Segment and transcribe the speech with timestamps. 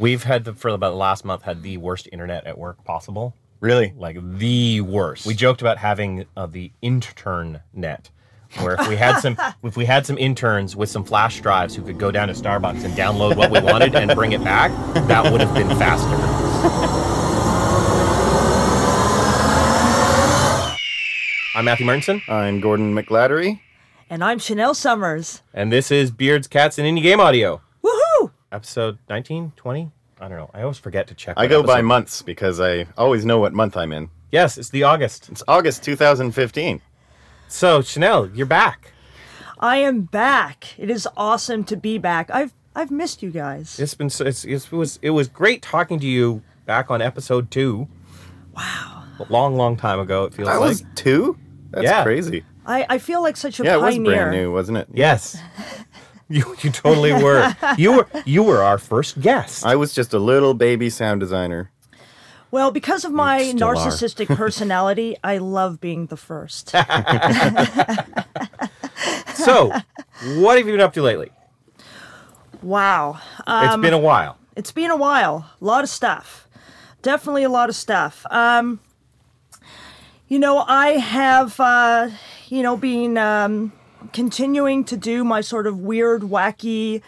[0.00, 3.34] We've had the, for about the last month had the worst internet at work possible.
[3.60, 3.92] Really?
[3.94, 5.26] Like the worst.
[5.26, 8.08] We joked about having uh, the intern net,
[8.60, 11.82] where if we had some if we had some interns with some flash drives who
[11.82, 14.70] could go down to Starbucks and download what we wanted and bring it back,
[15.06, 16.16] that would have been faster.
[21.54, 23.60] I'm Matthew Marteinsson, I'm Gordon McGladdery.
[24.08, 25.42] And I'm Chanel Summers.
[25.52, 27.60] and this is Beards, Cats, and Indie Game Audio, Woohoo!
[28.52, 29.90] Episode 19, 20?
[30.20, 30.50] I don't know.
[30.52, 31.34] I always forget to check.
[31.38, 34.10] I what go by months because I always know what month I'm in.
[34.30, 35.28] Yes, it's the August.
[35.30, 36.80] It's August 2015.
[37.48, 38.92] So Chanel, you're back.
[39.58, 40.78] I am back.
[40.78, 42.30] It is awesome to be back.
[42.30, 43.78] I've I've missed you guys.
[43.80, 47.50] It's been so, it's, it was it was great talking to you back on episode
[47.50, 47.88] two.
[48.54, 49.04] Wow.
[49.18, 50.24] A long, long time ago.
[50.24, 50.68] It feels That like.
[50.68, 51.38] was two?
[51.70, 52.02] That's Yeah.
[52.04, 52.44] crazy.
[52.66, 53.78] I, I feel like such a pioneer.
[53.78, 54.12] Yeah, it was pioneer.
[54.12, 54.88] brand new, wasn't it?
[54.92, 55.38] Yes.
[56.36, 57.56] You you totally were.
[57.76, 59.66] You were you were our first guest.
[59.66, 61.72] I was just a little baby sound designer.
[62.52, 66.72] Well, because of my still narcissistic personality, I love being the first.
[69.34, 69.72] So,
[70.36, 71.30] what have you been up to lately?
[72.62, 73.18] wow.
[73.48, 74.36] it's been a while.
[74.54, 75.50] it's been a while.
[75.60, 76.46] A lot of stuff.
[77.00, 78.26] Definitely a lot of stuff.
[78.30, 78.80] Um,
[80.28, 82.10] you know, I have, uh,
[82.48, 83.72] you know, been um,
[84.12, 87.02] continuing to do my sort of weird, wacky,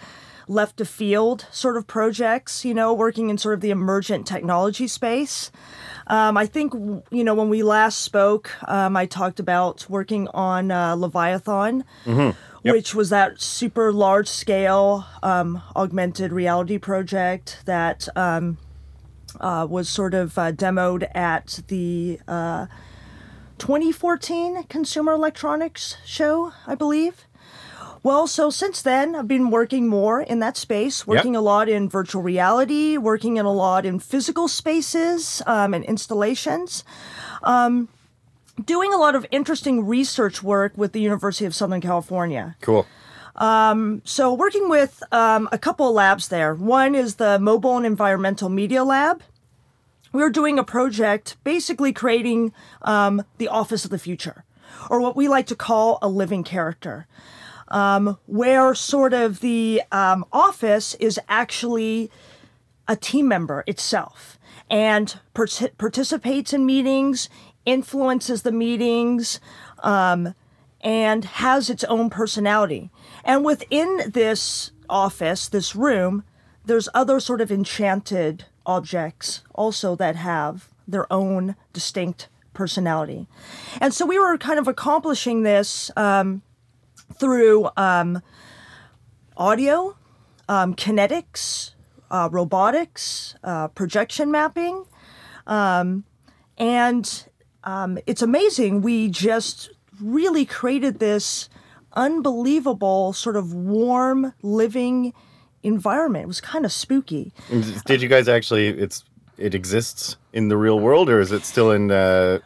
[0.48, 4.86] left of field sort of projects, you know, working in sort of the emergent technology
[4.86, 5.50] space.
[6.08, 6.74] Um, I think,
[7.10, 11.84] you know, when we last spoke, um, I talked about working on uh, Leviathan,
[12.72, 18.58] which was that super large scale um, augmented reality project that um,
[19.40, 22.66] uh, was sort of uh, demoed at the uh,
[23.62, 27.28] 2014 Consumer Electronics Show, I believe.
[28.02, 31.88] Well, so since then, I've been working more in that space, working a lot in
[31.88, 36.82] virtual reality, working in a lot in physical spaces um, and installations,
[37.44, 37.88] um,
[38.64, 42.56] doing a lot of interesting research work with the University of Southern California.
[42.62, 42.84] Cool.
[44.04, 46.52] So, working with um, a couple of labs there.
[46.52, 49.22] One is the Mobile and Environmental Media Lab.
[50.12, 52.52] We were doing a project basically creating
[52.82, 54.44] um, the office of the future,
[54.90, 57.06] or what we like to call a living character,
[57.68, 62.10] um, where sort of the um, office is actually
[62.86, 67.28] a team member itself and parti- participates in meetings,
[67.64, 69.40] influences the meetings,
[69.82, 70.34] um,
[70.80, 72.90] and has its own personality.
[73.24, 76.24] And within this office, this room,
[76.64, 83.26] there's other sort of enchanted objects also that have their own distinct personality.
[83.80, 86.42] And so we were kind of accomplishing this um,
[87.18, 88.22] through um,
[89.36, 89.96] audio,
[90.48, 91.72] um, kinetics,
[92.10, 94.84] uh, robotics, uh, projection mapping.
[95.46, 96.04] Um,
[96.58, 97.26] and
[97.64, 98.82] um, it's amazing.
[98.82, 101.48] We just really created this
[101.94, 105.12] unbelievable, sort of warm, living
[105.62, 106.24] environment.
[106.24, 107.32] It was kind of spooky.
[107.86, 108.68] Did you guys actually?
[108.68, 109.04] It's
[109.38, 112.38] it exists in the real world, or is it still in uh,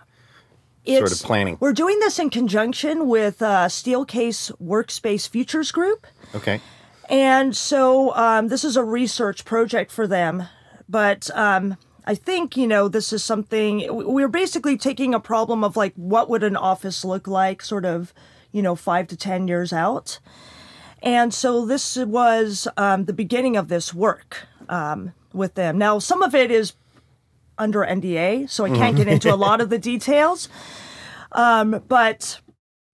[0.87, 1.57] sort of planning?
[1.61, 6.07] We're doing this in conjunction with uh, Steelcase Workspace Futures Group.
[6.35, 6.61] Okay.
[7.09, 10.45] And so um, this is a research project for them.
[10.89, 15.77] But um, I think, you know, this is something we're basically taking a problem of
[15.77, 18.13] like, what would an office look like, sort of,
[18.53, 20.19] you know, five to 10 years out.
[21.03, 25.79] And so this was um, the beginning of this work um, with them.
[25.79, 26.73] Now, some of it is
[27.59, 30.49] under NDA, so I can't get into a lot of the details.
[31.33, 32.41] Um, but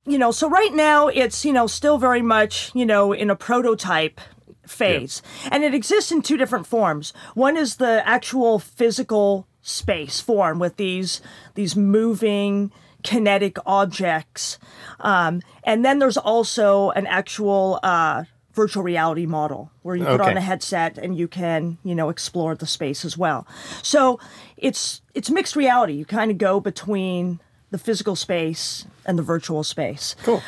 [0.05, 3.37] you know, so right now it's, you know, still very much, you know, in a
[3.37, 4.21] prototype
[4.67, 5.23] phase.
[5.51, 7.13] And it exists in two different forms.
[7.35, 11.21] One is the actual physical space form with these
[11.55, 12.73] these moving
[13.03, 14.59] kinetic objects.
[15.01, 20.37] Um, and then there's also an actual uh, virtual reality model where you put on
[20.37, 23.47] a headset and you can, you know, explore the space as well.
[23.83, 24.21] So
[24.57, 25.95] it's it's mixed reality.
[25.95, 27.41] You kind of go between
[27.71, 30.15] the physical space and the virtual space.
[30.23, 30.43] Cool.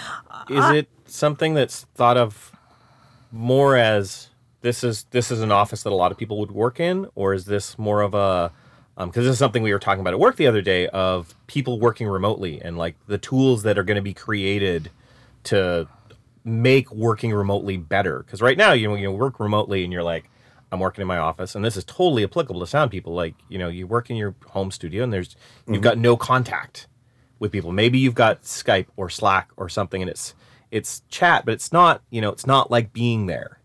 [0.51, 2.53] Is it something that's thought of
[3.33, 4.29] more as
[4.61, 7.35] this is this is an office that a lot of people would work in, or
[7.35, 8.53] is this more of a
[8.97, 11.35] Um, because this is something we were talking about at work the other day of
[11.49, 14.91] people working remotely and like the tools that are going to be created
[15.45, 15.89] to
[16.45, 18.21] make working remotely better.
[18.21, 20.31] Because right now, you know, you work remotely and you're like,
[20.71, 23.15] I'm working in my office, and this is totally applicable to sound people.
[23.15, 25.37] Like, you know, you work in your home studio and there's
[25.67, 25.83] you've mm-hmm.
[25.83, 26.89] got no contact
[27.39, 27.71] with people.
[27.73, 30.35] Maybe you've got Skype or Slack or something, and it's
[30.73, 33.61] it's chat, but it's not you know it's not like being there.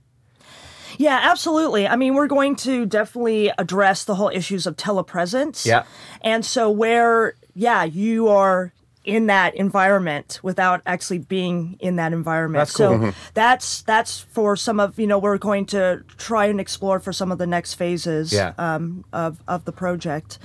[0.99, 1.87] Yeah, absolutely.
[1.87, 5.65] I mean, we're going to definitely address the whole issues of telepresence.
[5.65, 5.85] Yeah.
[6.21, 8.73] And so where yeah, you are
[9.05, 12.59] in that environment without actually being in that environment.
[12.59, 13.11] That's cool.
[13.11, 17.13] So that's that's for some of you know we're going to try and explore for
[17.13, 18.53] some of the next phases Yeah.
[18.57, 20.37] um, of of the project.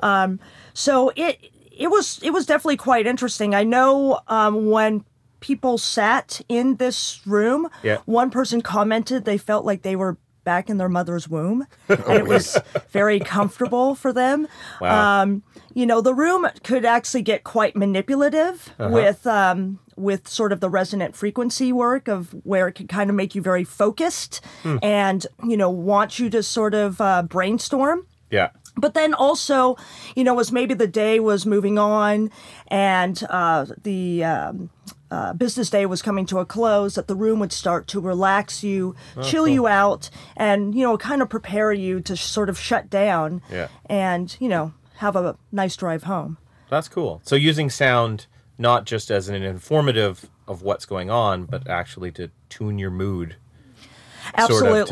[0.00, 0.40] Um,
[0.72, 1.38] so it
[1.70, 3.54] it was it was definitely quite interesting.
[3.54, 5.04] I know um, when
[5.42, 7.98] people sat in this room, Yeah.
[8.06, 12.26] one person commented they felt like they were back in their mother's womb, and it
[12.26, 12.58] was
[12.90, 14.48] very comfortable for them.
[14.80, 15.22] Wow.
[15.22, 15.42] Um,
[15.74, 20.68] you know, the room could actually get quite manipulative with um, with sort of the
[20.70, 24.40] resonant frequency work of where it could kind of make you very focused
[24.82, 28.48] and you know want you to sort of uh, brainstorm Yeah.
[28.76, 29.76] but then also,
[30.16, 32.30] you know, as maybe the day was moving on
[32.68, 34.70] and uh, the um,
[35.12, 38.64] uh, business day was coming to a close, that the room would start to relax
[38.64, 42.88] you, chill you out, and, you know, kind of prepare you to sort of shut
[42.88, 43.68] down Yeah.
[43.86, 46.38] and, you know, have a nice drive home.
[46.70, 47.20] That's cool.
[47.24, 48.26] So using sound
[48.56, 53.36] not just as an informative of what's going on, but actually to tune your mood.
[54.48, 54.88] sort of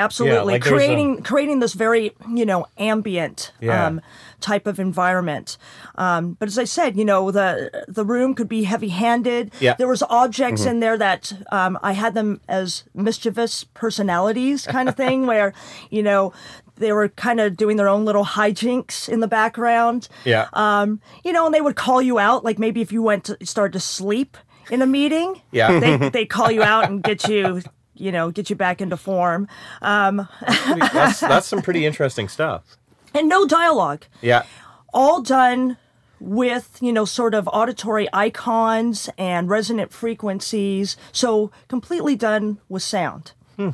[0.00, 0.36] Absolutely.
[0.38, 0.52] Absolutely.
[0.54, 3.86] like there's a- creating creating this very, you know, ambient Yeah.
[3.86, 4.00] um,
[4.40, 5.58] type of environment.
[5.96, 9.52] Um, but as I said, you know, the the room could be heavy handed.
[9.60, 9.74] Yeah.
[9.78, 14.96] There was objects in there that um, I had them as mischievous personalities kind of
[14.96, 15.52] thing where,
[15.90, 16.32] you know,
[16.76, 20.08] they were kind of doing their own little hijinks in the background.
[20.24, 20.48] Yeah.
[20.54, 23.36] Um, you know, and they would call you out, like maybe if you went to
[23.44, 24.38] start to sleep
[24.70, 25.42] in a meeting.
[25.52, 25.78] Yeah.
[25.80, 27.60] They they call you out and get you,
[28.00, 29.48] you know, get you back into form.
[29.82, 32.76] Um, that's that's some pretty interesting stuff.
[33.14, 34.04] and no dialogue.
[34.20, 34.44] Yeah.
[34.92, 35.76] All done
[36.18, 40.96] with, you know, sort of auditory icons and resonant frequencies.
[41.12, 43.32] So completely done with sound.
[43.56, 43.70] hmm.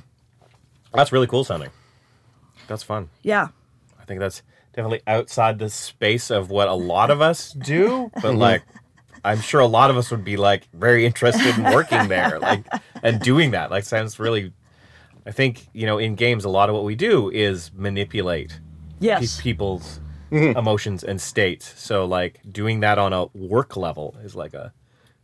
[0.93, 1.71] That's really cool sounding.
[2.69, 3.11] That's fun.
[3.23, 3.49] Yeah.
[4.01, 8.35] I think that's definitely outside the space of what a lot of us do, but
[8.37, 8.63] like
[9.27, 12.65] I'm sure a lot of us would be like very interested in working there, like
[13.03, 13.71] and doing that.
[13.71, 14.53] Like sounds really
[15.27, 18.51] I think, you know, in games a lot of what we do is manipulate
[19.01, 19.41] pe- Yes.
[19.41, 20.01] people's
[20.31, 21.75] emotions and states.
[21.77, 24.73] So like doing that on a work level is like a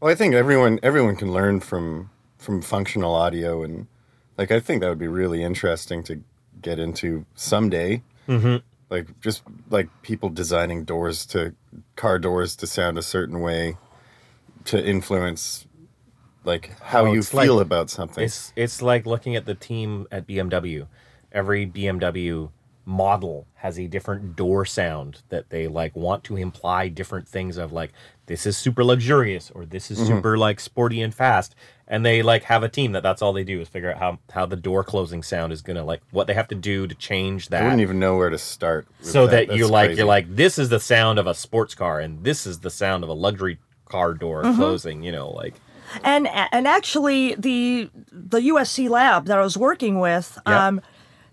[0.00, 3.87] Well, I think everyone everyone can learn from from functional audio, and
[4.37, 6.20] like I think that would be really interesting to
[6.60, 8.02] get into someday.
[8.28, 8.56] Mm-hmm.
[8.90, 11.55] Like just like people designing doors to
[11.96, 13.76] car doors to sound a certain way
[14.66, 15.66] to influence
[16.44, 18.24] like how Oh, you feel like- about something.
[18.24, 20.86] It's it's like looking at the team at BMW.
[21.30, 22.50] Every BMW
[22.84, 27.70] model has a different door sound that they like want to imply different things of
[27.72, 27.92] like
[28.26, 30.06] this is super luxurious or this is Mm-hmm.
[30.16, 31.54] super like sporty and fast
[31.86, 34.18] and they like have a team that that's all they do is figure out how
[34.32, 36.94] how the door closing sound is going to like what they have to do to
[36.96, 38.88] change that I wouldn't even know where to start.
[39.00, 39.98] so that, That's you're like crazy.
[39.98, 43.04] you're like this is the sound of a sports car and this is the sound
[43.04, 43.58] of a luxury
[43.92, 44.56] car door Mm-hmm.
[44.62, 45.54] closing you know like
[46.04, 46.24] And
[46.56, 47.90] and actually the
[48.30, 50.66] the USC lab that I was working with, Yeah.
[50.66, 50.80] um,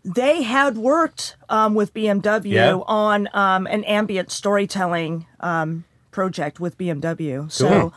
[0.04, 5.14] they had worked um, with BMW on um, an ambient storytelling
[5.52, 7.38] um, project with BMW.
[7.40, 7.50] Cool.
[7.50, 7.94] So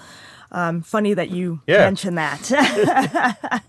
[0.60, 1.78] um, funny that you Yeah.
[1.88, 2.42] mentioned that.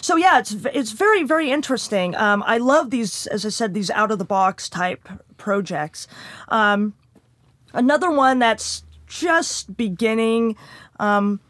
[0.00, 2.14] so yeah, it's it's very very interesting.
[2.16, 6.06] Um, I love these, as I said, these out of the box type projects.
[6.48, 6.94] Um,
[7.74, 10.56] another one that's just beginning.
[11.00, 11.40] Um,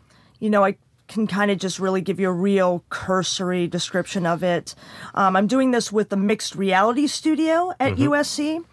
[0.40, 0.76] you know, I
[1.08, 4.74] can kind of just really give you a real cursory description of it.
[5.14, 8.64] Um, I'm doing this with the Mixed Reality Studio at USC,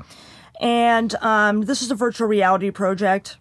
[0.60, 3.38] and um, this is a virtual reality project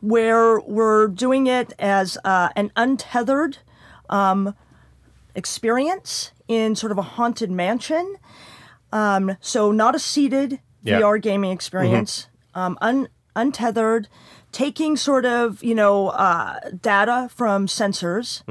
[0.00, 3.58] where we're doing it as uh, an untethered
[4.10, 4.54] um,
[5.34, 8.16] experience in sort of a haunted mansion.
[8.92, 11.00] Um, so not a seated Yeah.
[11.00, 14.08] VR gaming experience, um, un- untethered,
[14.54, 18.42] taking sort of you know uh, data from sensors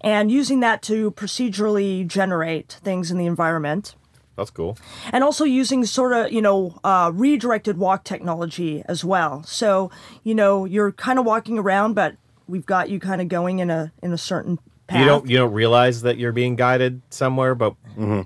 [0.00, 3.94] and using that to procedurally generate things in the environment.
[4.34, 4.78] That's cool.
[5.12, 9.44] And also using sort of you know uh, redirected walk technology as well.
[9.44, 9.90] So
[10.24, 12.16] you know you're kind of walking around but
[12.48, 15.00] we've got you kind of going in a in a certain path.
[15.00, 17.74] You don't you don't realize that you're being guided somewhere, but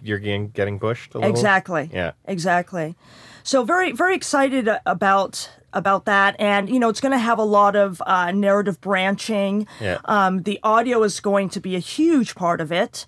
[0.02, 1.30] you're getting getting pushed a little.
[1.30, 1.90] exactly.
[1.92, 2.12] Yeah.
[2.24, 2.94] exactly
[3.46, 6.34] so very very excited about about that.
[6.38, 9.66] And you know it's going to have a lot of uh, narrative branching.
[9.80, 9.98] Yeah.
[10.06, 13.06] um, the audio is going to be a huge part of it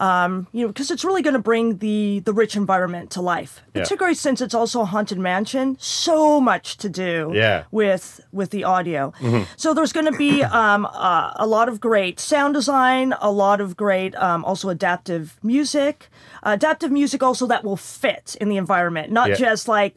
[0.00, 3.60] Um, you know, because it's really going to bring the the rich environment to life.
[3.74, 3.82] Yeah.
[3.82, 7.64] Particularly since it's also a haunted mansion, so much to do Yeah.
[7.70, 9.12] with with the audio.
[9.56, 13.60] So there's going to be um, uh, a lot of great sound design, a lot
[13.60, 16.08] of great um, also adaptive music,
[16.42, 19.34] adaptive music also that will fit in the environment, not Yeah.
[19.36, 19.96] just like.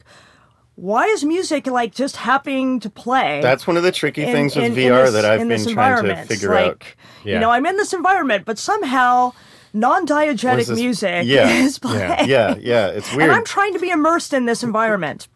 [0.76, 3.40] Why is music like just happening to play?
[3.40, 5.72] That's one of the tricky in- things with in- in VR this- that I've been
[5.72, 6.84] trying to figure like, out.
[7.24, 7.34] Yeah.
[7.34, 9.34] You know, I'm in this environment, but somehow
[9.74, 11.48] non-diegetic music Yeah.
[11.64, 12.28] is playing.
[12.28, 13.24] Yeah, yeah, it's weird.
[13.24, 13.32] And.
[13.32, 15.28] I'm trying to be immersed in this environment.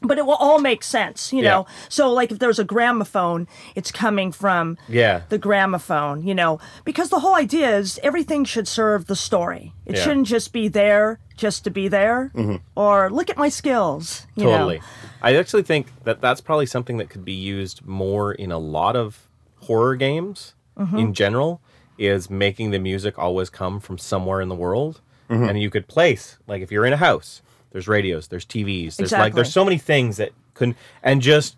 [0.00, 1.66] But it will all make sense, you know.
[1.88, 5.22] So, like, if there's a gramophone, it's coming from Yeah.
[5.28, 9.72] the gramophone, you know, because the whole idea is everything should serve the story.
[9.86, 10.02] It Yeah.
[10.04, 12.30] shouldn't just be there just to be there,
[12.76, 14.28] or look at my skills.
[14.36, 14.50] You know?
[14.52, 14.80] Totally.
[15.20, 18.94] I actually think that that's probably something that could be used more in a lot
[18.94, 19.26] of
[19.62, 20.96] horror games Mm-hmm.
[20.96, 21.60] in general
[21.98, 25.00] is making the music always come from somewhere in the world.
[25.28, 25.44] Mm-hmm.
[25.44, 29.12] And you could place like if you're in a house there's radios there's TVs there's
[29.12, 31.54] like there's so many things that couldn't and just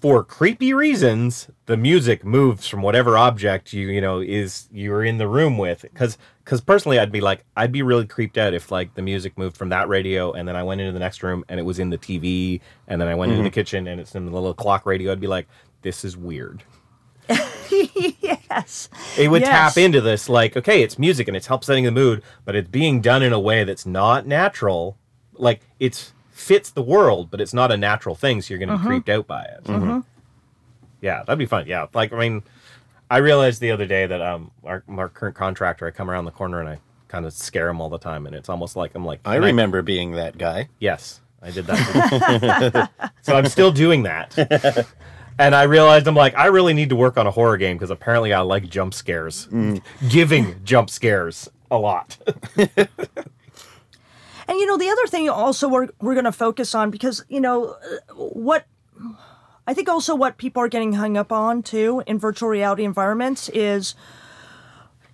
[0.00, 5.18] for creepy reasons the music moves from whatever object you you know is you're in
[5.18, 5.82] the room with.
[5.82, 9.36] Because because personally i'd be like i'd be really creeped out if like the music
[9.36, 11.78] moved from that radio and then i went into the next room and it was
[11.78, 13.54] in the tv and then i went into the mm-hmm.
[13.54, 15.12] kitchen and it's in the little clock radio.
[15.12, 15.46] I'd be like
[15.82, 16.62] this is weird
[18.20, 18.88] yes.
[19.16, 19.74] it would Yes.
[19.74, 22.68] tap into this like okay it's music and it's help setting the mood but it's
[22.68, 24.96] being done in a way that's not natural
[25.34, 28.78] like it's fits the world but it's not a natural thing so you're gonna be
[28.78, 28.86] mm-hmm.
[28.88, 29.84] creeped out by it mm-hmm.
[29.84, 30.00] Mm-hmm.
[31.00, 32.42] yeah that'd be fun yeah like i mean
[33.10, 36.30] i realized the other day that um our, our current contractor i come around the
[36.30, 39.04] corner and i kind of scare him all the time and it's almost like i'm
[39.04, 40.68] like I "Can remember being that guy.
[40.78, 42.90] Yes, I did that.
[43.22, 44.34] so I'm still doing that.
[45.38, 47.90] And I realized I'm like, I really need to work on a horror game because
[47.90, 49.48] apparently I like jump scares,
[50.08, 52.16] giving jump scares a lot.
[54.48, 57.40] And you know, the other thing also we're we're going to focus on because you
[57.40, 58.64] know uh, what
[59.66, 63.50] I think also what people are getting hung up on too in virtual reality environments
[63.50, 63.94] is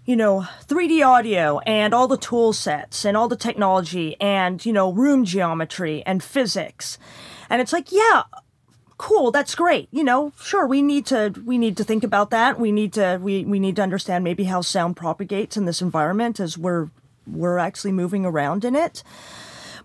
[0.04, 4.72] you know 3D audio and all the tool sets and all the technology and you
[4.72, 6.96] know room geometry and physics.
[7.50, 8.22] And it's like, yeah,
[8.96, 10.32] cool that's great you know?
[10.40, 12.58] Sure we need to we need to think about that.
[12.60, 16.38] We need to we, we need to understand maybe how sound propagates in this environment
[16.40, 16.90] as we're
[17.26, 19.02] we're actually moving around in it.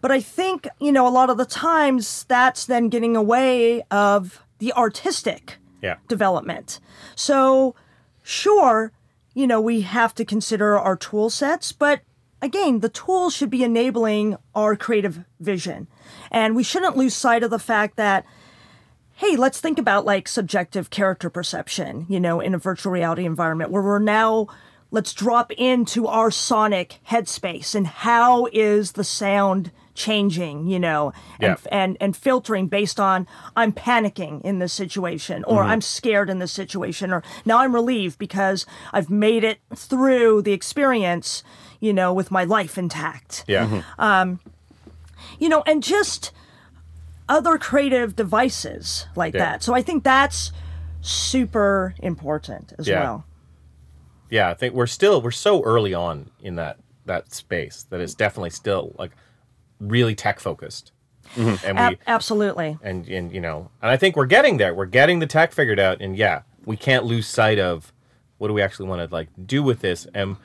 [0.01, 4.43] But i think you know a lot of the times that's then getting away of
[4.59, 5.95] the artistic Yeah.
[6.07, 6.79] development.
[7.15, 7.75] So
[8.23, 8.91] sure
[9.33, 12.01] you know we have to consider our tool sets but
[12.41, 15.87] again the tools should be enabling our creative vision.
[16.31, 18.25] And we shouldn't lose sight of the fact that
[19.19, 23.69] hey, let's think about like subjective character perception, you know, in a virtual reality environment
[23.69, 24.47] where we're now
[24.91, 31.11] let's drop into our sonic headspace and how is the sound changing, you know,
[31.41, 31.69] and Yeah.
[31.69, 36.53] and and filtering based on I'm panicking in this situation or I'm scared in this
[36.53, 41.43] situation or now I'm relieved because I've made it through the experience,
[41.81, 43.81] you know, with my life intact Yeah.
[43.99, 44.39] Um,
[45.37, 46.31] you know, and just
[47.29, 49.45] other creative devices like Yeah.
[49.51, 49.63] that.
[49.63, 50.51] So I think that's
[51.01, 53.01] super important as Yeah.
[53.03, 53.25] well.
[54.29, 54.49] yeah.
[54.49, 58.49] I think we're still, we're so early on in that, that space that it's definitely
[58.51, 59.11] still like
[59.79, 60.91] really tech focused.
[61.35, 61.65] Mm-hmm.
[61.65, 62.77] And we, Ab- absolutely.
[62.81, 65.79] and and you know and i think we're getting there we're getting the tech figured
[65.79, 67.93] out and yeah we can't lose sight of
[68.39, 70.37] what do we actually want to like do with this and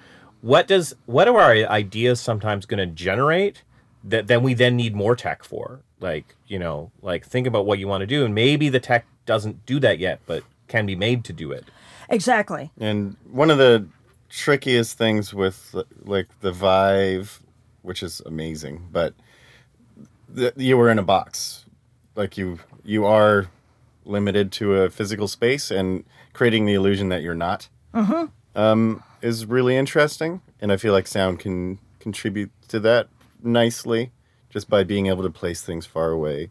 [0.43, 3.63] what does what are our ideas sometimes going to generate
[4.05, 7.79] that then we then need more tech for like you know like think about what
[7.79, 10.97] you want to do and maybe the tech doesn't do that yet but can be
[10.97, 11.65] made to do it
[12.09, 12.71] Exactly.
[12.79, 13.87] And one of the
[14.29, 17.41] trickiest things with like the Vive,
[17.83, 19.15] which is amazing, but
[20.29, 21.65] the, you were in a box.
[22.15, 23.47] Like you you are
[24.05, 27.69] limited to a physical space and creating the illusion that you're not.
[28.55, 33.09] Um, is really interesting, and I feel like sound can contribute to that
[33.43, 34.13] nicely,
[34.55, 36.49] just by being able to place things far away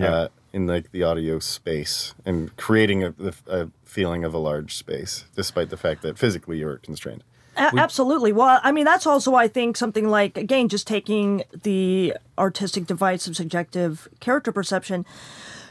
[0.00, 3.12] uh, in like the audio space and creating a,
[3.48, 7.24] a feeling of a large space, despite the fact that physically you're constrained.
[7.56, 8.32] A- absolutely.
[8.32, 13.26] Well, I mean, that's also, I think, something like, again, just taking the artistic device
[13.26, 15.04] of subjective character perception.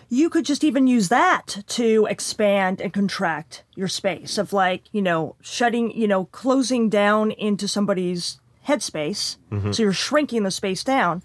[0.09, 5.01] You could just even use that to expand and contract your space of like, you
[5.01, 9.37] know, shutting, you know, closing down into somebody's headspace.
[9.73, 11.23] So you're shrinking the space down.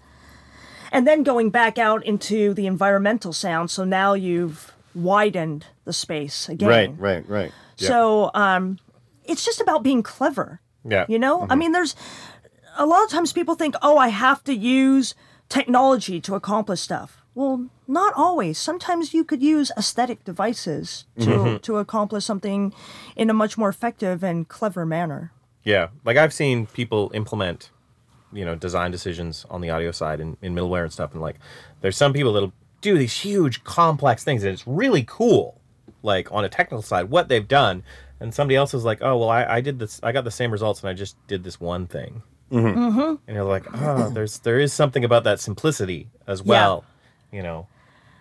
[0.91, 3.71] And then going back out into the environmental sound.
[3.71, 6.69] So now you've widened the space again.
[6.69, 7.51] Right, right, right.
[7.75, 8.79] So um,
[9.23, 11.05] it's just about being clever, Yeah.
[11.07, 11.95] You know, I mean, there's
[12.77, 15.15] a lot of times people think, oh, I have to use
[15.47, 17.23] technology to accomplish stuff.
[17.35, 18.57] Well, not always.
[18.57, 22.73] Sometimes you could use aesthetic devices to, to accomplish something
[23.15, 25.31] in a much more effective and clever manner.
[25.63, 27.69] Yeah, like I've seen people implement,
[28.31, 31.37] you know, design decisions on the audio side in, in middleware and stuff, and like,
[31.81, 35.59] there's some people that'll do these huge complex things, and it's really cool,
[36.03, 37.83] like on a technical side, what they've done,
[38.19, 40.51] and somebody else is like, oh well, I, I did this, I got the same
[40.51, 42.21] results, and I just did this one thing,
[42.51, 42.99] mm-hmm.
[42.99, 46.85] and you're like, oh, there's there is something about that simplicity as well,
[47.31, 47.67] you know,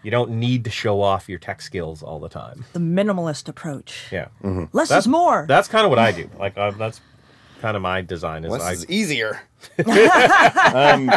[0.02, 2.64] you don't need to show off your tech skills all the time.
[2.72, 4.06] The minimalist approach.
[4.10, 4.28] Yeah,
[4.72, 5.44] Less That's- is more.
[5.48, 6.30] That's kind of what I do.
[6.38, 7.00] Like uh, that's
[7.60, 9.40] kind of my design is Less I is easier.
[10.74, 11.10] um,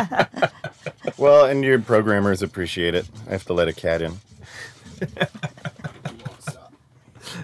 [1.18, 3.08] well, and your programmers appreciate it.
[3.28, 4.14] I have to let a cat in.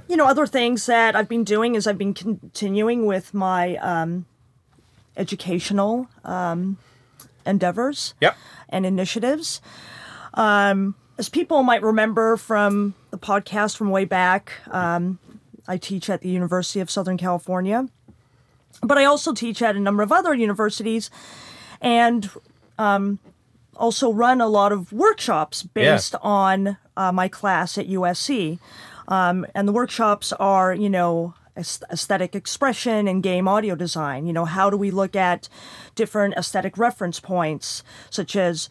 [0.07, 4.25] you know, other things that I've been doing is I've been continuing with my um,
[5.15, 6.77] educational um,
[7.45, 8.35] endeavors Yep.
[8.69, 9.61] and initiatives.
[10.33, 15.17] Um, as people might remember from the podcast from way back, um,
[15.67, 17.87] I teach at the University of Southern California,
[18.81, 21.09] but I also teach at a number of other universities
[21.81, 22.29] and
[22.77, 23.19] um,
[23.75, 28.59] also run a lot of workshops based on uh, my class at USC.
[29.07, 34.27] Um, and the workshops are, you know, aesthetic expression and game audio design.
[34.27, 35.49] You know, how do we look at
[35.95, 38.69] different aesthetic reference points, such as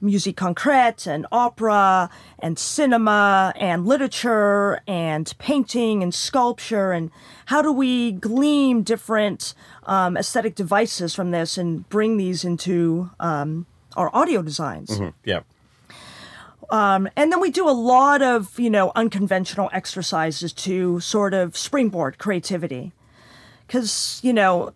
[0.00, 7.10] musique concrète and opera and cinema and literature and painting and sculpture and
[7.46, 13.66] how do we glean different um, aesthetic devices from this and bring these into um,
[13.96, 15.00] our audio designs.
[15.00, 15.08] Yeah.
[17.16, 22.18] and then we do a lot of you know unconventional exercises to sort of springboard
[22.18, 22.92] creativity.
[23.66, 24.72] Because you know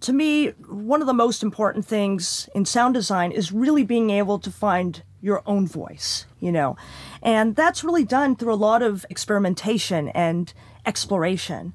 [0.00, 4.38] to me one of the most important things in sound design is really being able
[4.38, 6.76] to find your own voice you know
[7.22, 10.52] and that's really done through a lot of experimentation and
[10.84, 11.72] exploration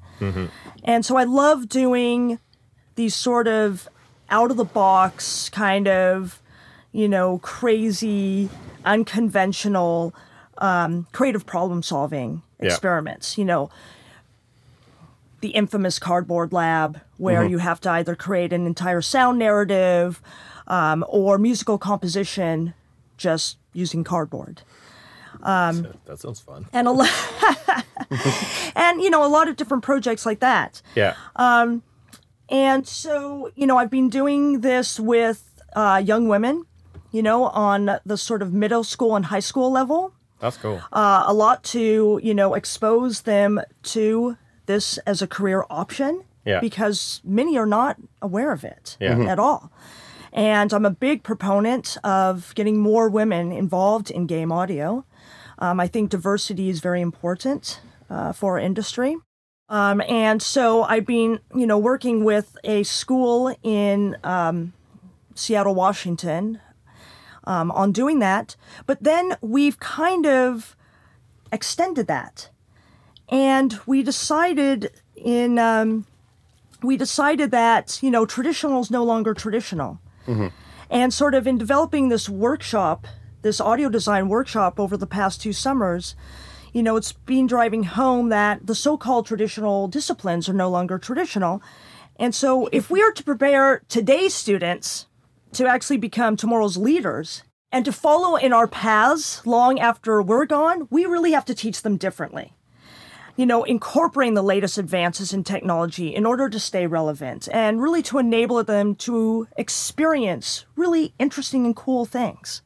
[0.83, 2.39] and so i love doing
[2.95, 3.89] these sort of
[4.29, 6.41] out of the box kind of
[6.93, 8.49] you know, crazy,
[8.83, 10.13] unconventional,
[10.57, 12.67] um, creative problem solving Yeah.
[12.67, 13.37] experiments.
[13.37, 13.69] You know,
[15.41, 20.21] the infamous cardboard lab, where you have to either create an entire sound narrative
[20.67, 22.73] um, or musical composition
[23.17, 24.61] just using cardboard.
[26.05, 26.65] that sounds fun.
[26.73, 27.09] And a lot,
[28.75, 30.81] and you know, a lot of different projects like that.
[30.95, 31.15] Yeah.
[31.35, 31.83] Um,
[32.49, 36.65] And so, you know, I've been doing this with uh, young women,
[37.11, 40.81] you know, on the sort of middle school and high school level, That's cool.
[40.91, 44.35] uh, a lot to, you know, expose them to
[44.71, 46.13] this as a career option.
[46.45, 46.59] Yeah.
[46.59, 49.15] Because many are not aware of it Yeah.
[49.15, 49.27] Mhm.
[49.33, 49.61] at all.
[50.33, 55.03] And I'm a big proponent of getting more women involved in game audio.
[55.59, 59.15] Um, I think diversity is very important uh, for our industry.
[59.69, 64.73] Um, and so I've been, you know, working with a school in um,
[65.35, 66.59] Seattle, Washington,
[67.45, 68.55] um, on doing that.
[68.85, 70.75] But then we've kind of
[71.51, 72.49] extended that,
[73.31, 76.05] and we decided in um,
[76.83, 79.99] we decided that you know traditional is no longer traditional,
[80.89, 83.07] and sort of in developing this workshop,
[83.41, 86.15] this audio design workshop over the past two summers
[86.73, 90.97] you know, it's been driving home that the so called traditional disciplines are no longer
[90.97, 91.61] traditional.
[92.17, 95.07] And so, if we are to prepare today's students
[95.53, 100.87] to actually become tomorrow's leaders and to follow in our paths long after we're gone,
[100.89, 102.53] we really have to teach them differently.
[103.35, 108.01] You know, incorporating the latest advances in technology in order to stay relevant and really
[108.03, 112.61] to enable them to experience really interesting and cool things.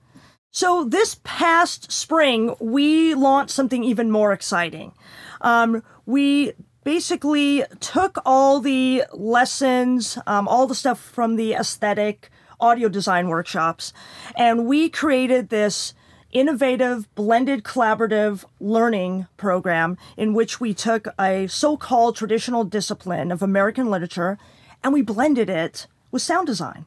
[0.52, 4.94] So this past spring, we launched something even more exciting.
[5.42, 6.54] Um, we
[6.86, 13.92] basically took all the lessons, um, all the stuff from the aesthetic audio design workshops,
[14.38, 15.94] and we created this
[16.36, 23.90] innovative blended collaborative learning program in which we took a so-called traditional discipline of American
[23.90, 24.38] literature
[24.84, 26.86] and we blended it with sound design.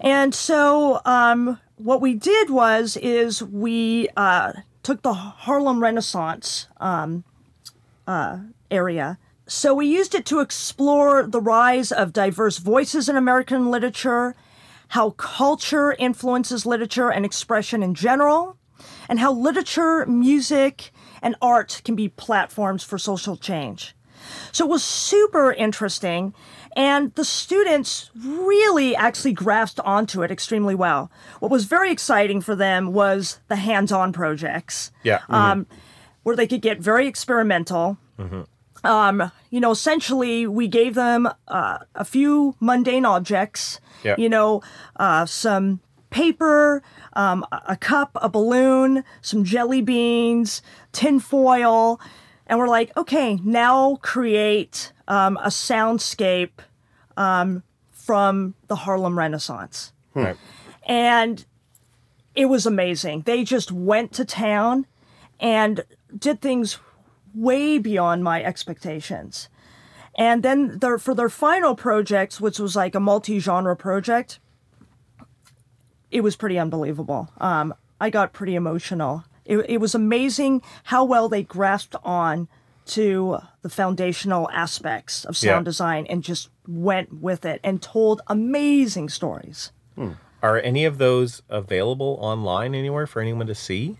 [0.00, 7.24] And so um, what we did was is we uh, took the Harlem Renaissance um,
[8.06, 9.18] uh, area.
[9.46, 14.34] So we used it to explore the rise of diverse voices in American literature,
[14.88, 18.56] how culture influences literature and expression in general,
[19.08, 20.90] and how literature, music,
[21.22, 23.94] and art can be platforms for social change.
[24.52, 26.34] So it was super interesting.
[26.76, 31.10] And the students really actually grasped onto it extremely well.
[31.40, 35.20] What was very exciting for them was the hands on projects Yeah.
[35.30, 35.66] um,
[36.22, 37.96] where they could get very experimental.
[38.86, 43.80] Um, you know, essentially, we gave them uh, a few mundane objects.
[44.02, 44.14] Yeah.
[44.16, 44.62] You know,
[44.96, 46.82] uh, some paper,
[47.14, 52.00] um, a cup, a balloon, some jelly beans, tin foil,
[52.46, 56.60] and we're like, okay, now create um, a soundscape
[57.16, 60.36] um, from the Harlem Renaissance right.
[60.86, 61.44] and
[62.34, 63.22] it was amazing.
[63.22, 64.86] They just went to town
[65.40, 65.84] and
[66.16, 66.78] did things
[67.36, 69.48] way beyond my expectations.
[70.18, 74.40] And then their, for their final project, which was like a multi-genre project,
[76.10, 77.28] it was pretty unbelievable.
[77.38, 79.24] Um, I got pretty emotional.
[79.44, 82.48] It, it was amazing how well they grasped on
[82.86, 85.70] to the foundational aspects of sound Yeah.
[85.70, 89.72] design and just went with it and told amazing stories.
[90.42, 93.98] Are any of those available online anywhere for anyone to see?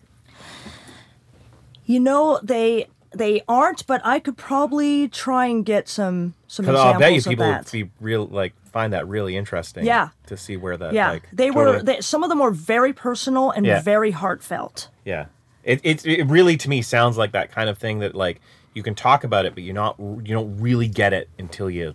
[1.84, 2.86] You know they
[3.18, 7.12] they aren't, but I could probably try and get some some Because examples I'll bet
[7.12, 7.64] you of people that.
[7.64, 9.84] would be real like find that really interesting.
[9.84, 10.08] Yeah.
[10.26, 11.64] To see where that yeah, like they were.
[11.66, 13.80] totally- They, some of them were very personal and Yeah.
[13.82, 14.88] very heartfelt.
[15.04, 15.26] Yeah.
[15.64, 18.40] It, it it really to me sounds like that kind of thing that like
[18.74, 21.94] you can talk about it, but you're not you don't really get it until you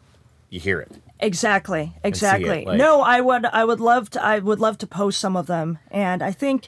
[0.49, 0.91] you hear it.
[1.19, 1.93] Exactly.
[2.03, 2.65] Exactly.
[2.65, 3.45] like- no, I would.
[3.45, 4.23] I would love to.
[4.23, 6.67] I would love to post some of them, and I think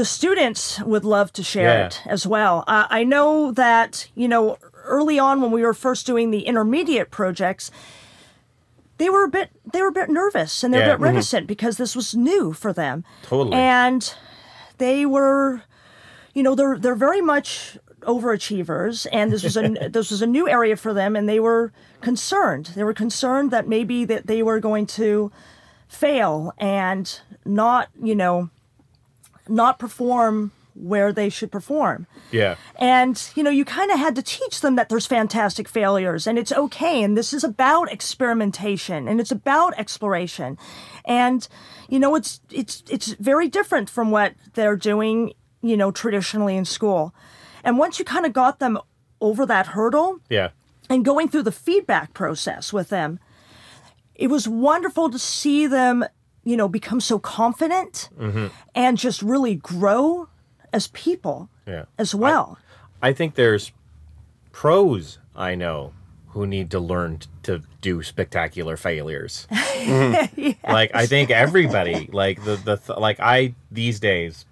[0.00, 1.86] the students would love to share Yeah.
[1.88, 2.64] it as well.
[2.66, 7.10] Uh, I know that you know early on when we were first doing the intermediate
[7.10, 7.70] projects.
[8.96, 9.50] They were a bit.
[9.70, 10.94] They were a bit nervous and they're Yeah.
[10.94, 13.04] a bit reticent because this was new for them.
[13.22, 13.54] Totally.
[13.56, 14.02] And
[14.78, 15.62] they were,
[16.32, 20.48] you know, they're they're very much overachievers, and this was a this was a new
[20.48, 22.72] area for them, and they were concerned.
[22.74, 25.30] They were concerned that maybe that they were going to
[25.88, 28.48] fail and not, you know,
[29.50, 32.06] not perform where they should perform.
[32.30, 32.54] Yeah.
[32.78, 36.38] And, you know, you kind of had to teach them that there's fantastic failures and
[36.38, 37.02] it's okay.
[37.02, 40.56] And this is about experimentation and it's about exploration.
[41.04, 41.46] And,
[41.88, 46.64] you know, it's, it's, it's very different from what they're doing, you know, traditionally in
[46.64, 47.12] school.
[47.64, 48.78] And once you kind of got them
[49.20, 50.50] over that hurdle Yeah.
[50.88, 53.18] and going through the feedback process with them,
[54.14, 56.04] it was wonderful to see them,
[56.44, 58.46] you know, become so confident mm-hmm.
[58.74, 60.28] and just really grow
[60.72, 61.84] as people Yeah.
[61.98, 62.58] as well.
[63.02, 63.72] I think there's
[64.52, 65.92] pros I know
[66.28, 69.46] who need to learn to do spectacular failures.
[69.80, 70.70] Mm-hmm.
[70.70, 74.44] Like I think everybody like the the th- like I these days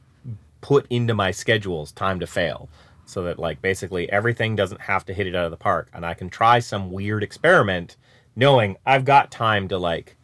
[0.63, 2.71] put into my schedules time to fail
[3.05, 6.07] so that like basically everything doesn't have to hit it out of the park and
[6.07, 7.97] I can try some weird experiment
[8.35, 10.17] knowing I've got time to like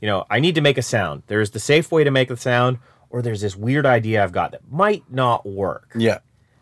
[0.00, 1.22] you know, I need to make a sound.
[1.26, 2.78] There's the safe way to make the sound
[3.10, 5.92] or there's this weird idea I've got that might not work.
[5.96, 6.18] Yeah.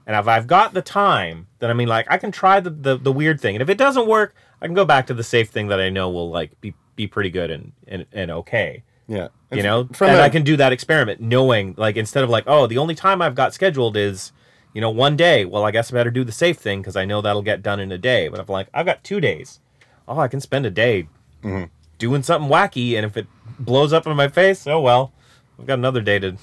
[0.06, 2.96] And if I've got the time, then I mean, like, I can try the, the,
[2.96, 3.54] the weird thing.
[3.54, 5.90] And if it doesn't work, I can go back to the safe thing that I
[5.90, 8.82] know will, like, be, be pretty good and, and, and okay.
[9.06, 9.28] Yeah.
[9.52, 9.88] You know?
[9.92, 12.78] from and a- I can do that experiment knowing, like, instead of, like, oh, the
[12.78, 14.32] only time I've got scheduled is,
[14.72, 15.44] you know, one day.
[15.44, 17.78] Well, I guess I better do the safe thing because I know that'll get done
[17.78, 18.28] in a day.
[18.28, 19.60] But if, like, I've got two days,
[20.08, 21.08] oh, I can spend a day
[21.42, 21.64] Mm-hmm.
[21.98, 22.94] Doing something wacky.
[22.96, 23.26] And if it
[23.58, 25.12] blows up in my face, oh, well,
[25.58, 26.36] I've got another day to,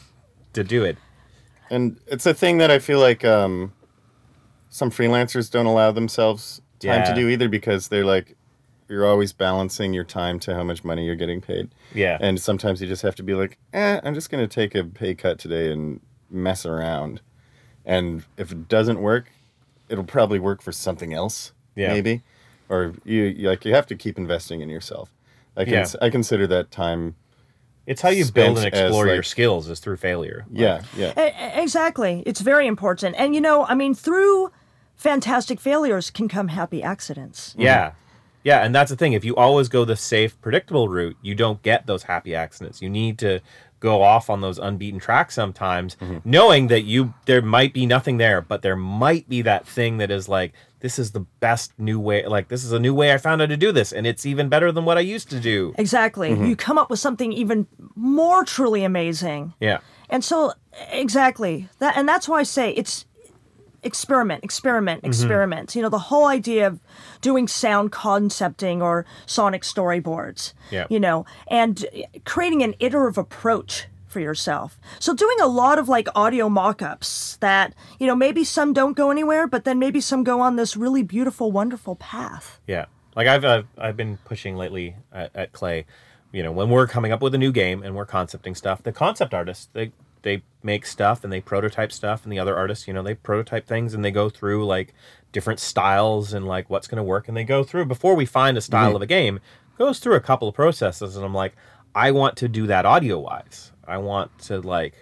[0.53, 0.97] to do it.
[1.69, 3.73] And it's a thing that I feel like um,
[4.69, 7.09] some freelancers don't allow themselves time Yeah.
[7.09, 8.35] to do either because they're like,
[8.87, 11.69] you're always balancing your time to how much money you're getting paid.
[11.93, 12.19] Yeah.
[12.21, 14.83] And sometimes you just have to be like, eh, I'm just going to take a
[14.83, 17.21] pay cut today and mess around.
[17.83, 19.31] And if it doesn't work,
[19.89, 21.93] it'll probably work for something else, Yeah.
[21.93, 22.21] maybe.
[22.69, 25.09] Or you, you like you have to keep investing in yourself.
[25.57, 25.85] I can Yeah.
[26.01, 27.15] I consider that time.
[27.85, 30.45] It's how you build and spent as, explore your skills is through failure.
[30.49, 31.59] Like, Yeah, yeah.
[31.61, 32.23] Exactly.
[32.25, 33.15] It's very important.
[33.17, 34.51] And, you know, I mean, through
[34.95, 37.53] fantastic failures can come happy accidents.
[37.57, 37.91] Yeah.
[38.43, 39.13] Yeah, and that's the thing.
[39.13, 42.79] If you always go the safe, predictable route, you don't get those happy accidents.
[42.79, 43.39] You need to
[43.79, 46.17] go off on those unbeaten tracks sometimes, mm-hmm.
[46.23, 50.11] knowing that you there might be nothing there, but there might be that thing that
[50.11, 52.25] is like, this is the best new way.
[52.25, 54.49] Like this is a new way I found out to do this, and it's even
[54.49, 55.73] better than what I used to do.
[55.77, 56.31] Exactly.
[56.31, 56.45] Mm-hmm.
[56.45, 59.53] You come up with something even more truly amazing.
[59.59, 59.79] Yeah.
[60.09, 60.53] And so
[60.91, 61.69] exactly.
[61.79, 63.05] That and that's why I say it's
[63.85, 65.07] experiment, experiment, mm-hmm.
[65.07, 65.75] experiment.
[65.75, 66.79] You know, the whole idea of
[67.21, 70.53] doing sound concepting or sonic storyboards.
[70.71, 70.87] Yeah.
[70.89, 71.85] You know, and
[72.25, 74.79] creating an iterative approach for yourself.
[74.99, 79.11] So doing a lot of like audio mock-ups that, you know, maybe some don't go
[79.11, 82.61] anywhere, but then maybe some go on this really beautiful, wonderful path.
[82.65, 85.83] Yeah, like I've I've, I've been pushing lately at, at Klei.
[86.31, 88.91] You know, when we're coming up with a new game and we're concepting stuff, the
[88.91, 89.91] concept artists they
[90.25, 93.65] they make stuff and they prototype stuff, and the other artists, you know, they prototype
[93.65, 94.93] things and they go through like
[95.31, 98.57] different styles and like what's going to work, and they go through before we find
[98.57, 98.95] a style mm-hmm.
[98.97, 99.39] of a game,
[99.77, 101.55] goes through a couple of processes, and I'm like,
[101.93, 103.71] I want to do that audio wise.
[103.88, 104.95] I want to like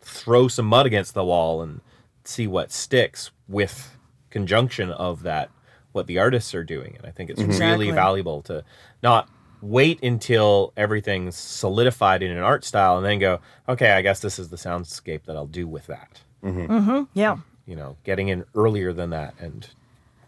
[0.00, 1.80] throw some mud against the wall and
[2.24, 3.96] see what sticks with
[4.30, 5.50] conjunction of that
[5.92, 7.50] what the artists are doing and i think it's mm-hmm.
[7.50, 7.86] Exactly.
[7.86, 8.64] really valuable to
[9.02, 9.28] not
[9.62, 14.38] wait until everything's solidified in an art style and then go okay i guess this
[14.38, 16.72] is the soundscape that i'll do with that mm-hmm.
[16.72, 17.02] Mm-hmm.
[17.14, 17.38] Yeah.
[17.66, 19.68] you know getting in earlier than that and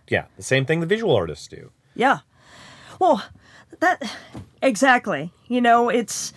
[0.09, 2.19] yeah the same thing the visual artists do Yeah.
[2.99, 3.25] Well,
[3.81, 4.03] that
[4.63, 5.33] exactly.
[5.49, 6.33] You know, it's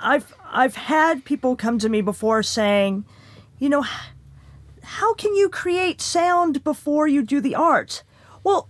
[0.00, 3.04] I've I've had people come to me before saying,
[3.58, 3.84] you know,
[4.82, 8.02] how can you create sound before you do the art?
[8.42, 8.68] Well,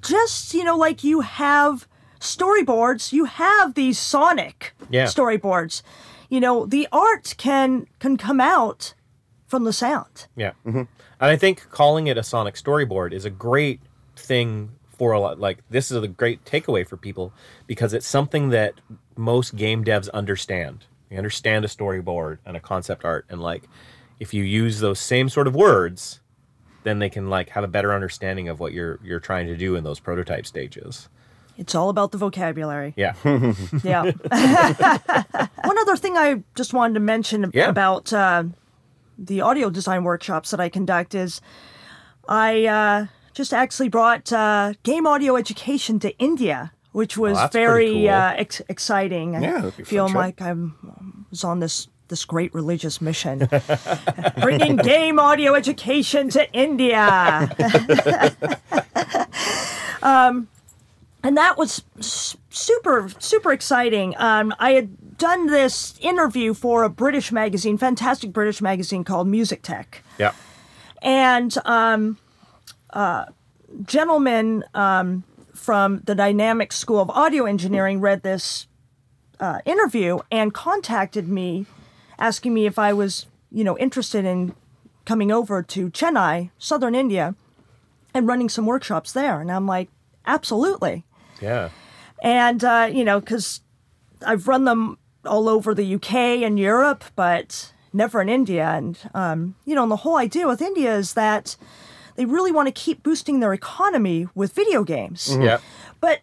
[0.00, 1.86] just, you know, like you have
[2.20, 5.04] storyboards, you have these sonic Yeah.
[5.06, 5.82] storyboards.
[6.28, 8.94] You know, the art can can come out
[9.46, 10.26] from the sound.
[10.36, 10.52] Yeah.
[10.66, 10.78] Mm-hmm.
[10.78, 10.86] And
[11.20, 13.80] I think calling it a sonic storyboard is a great
[14.14, 15.38] thing for a lot.
[15.38, 17.32] Like, this is a great takeaway for people
[17.66, 18.74] because it's something that
[19.16, 20.84] most game devs understand.
[21.08, 23.24] They understand a storyboard and a concept art.
[23.28, 23.68] And, like,
[24.20, 26.20] if you use those same sort of words,
[26.82, 29.76] then they can, like, have a better understanding of what you're you're trying to do
[29.76, 31.08] in those prototype stages.
[31.58, 32.94] It's all about the vocabulary.
[32.96, 33.14] Yeah.
[33.84, 34.02] Yeah.
[35.64, 37.68] One other thing I just wanted to mention Yeah.
[37.68, 38.44] about uh,
[39.18, 41.40] the audio design workshops that I conduct is
[42.28, 47.92] I uh, just actually brought uh, game audio education to India, which was pretty very
[47.92, 48.08] cool.
[48.10, 49.34] uh, ex- exciting.
[49.36, 50.54] I Yeah, a feel like I
[51.30, 53.48] was on this this great religious mission,
[54.40, 57.50] bringing game audio education to India.
[61.28, 64.14] And that was super super exciting.
[64.16, 69.60] Um, i had done this interview for a british magazine fantastic british magazine called music
[69.62, 70.02] tech.
[70.18, 70.32] Yeah.
[71.02, 72.16] and um,
[72.90, 73.26] uh,
[73.84, 75.22] gentleman um,
[75.54, 78.66] from the dynamic school of audio engineering read this
[79.38, 81.66] uh, interview and contacted me
[82.18, 84.54] asking me if i was you know interested in
[85.04, 87.34] coming over to chennai southern india
[88.14, 89.42] and running some workshops there.
[89.42, 89.90] And i'm like
[90.24, 91.04] absolutely
[91.40, 91.68] Yeah.
[92.22, 93.60] and uh, you know because
[94.26, 99.54] i've run them all over the uk and europe but never in india and um,
[99.64, 101.56] you know and the whole idea with india is that
[102.16, 105.58] they really want to keep boosting their economy with video games Yeah.
[106.00, 106.20] but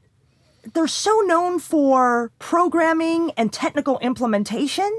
[0.74, 4.92] they're so known for programming and technical implementation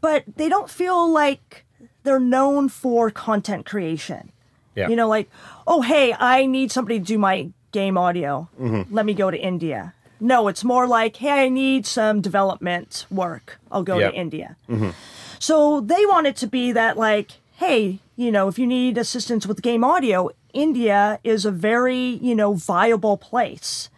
[0.00, 1.64] but they don't feel like
[2.04, 4.30] they're known for content creation
[4.76, 4.88] Yeah.
[4.90, 5.28] you know, like,
[5.66, 7.48] oh, hey, I need somebody to do my
[7.80, 8.48] game audio.
[8.96, 9.92] Let me go to India.
[10.18, 13.46] No, it's more like, hey, I need some development work.
[13.70, 14.12] I'll go Yep.
[14.12, 14.48] to India.
[14.68, 14.90] Mm-hmm.
[15.38, 15.56] So
[15.92, 17.28] they want it to be that, like,
[17.64, 22.34] hey, you know, if you need assistance with game audio, India is a very, you
[22.34, 23.90] know, viable place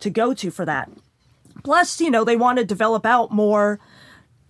[0.00, 0.86] to go to for that.
[1.62, 3.78] Plus, you know, they want to develop out more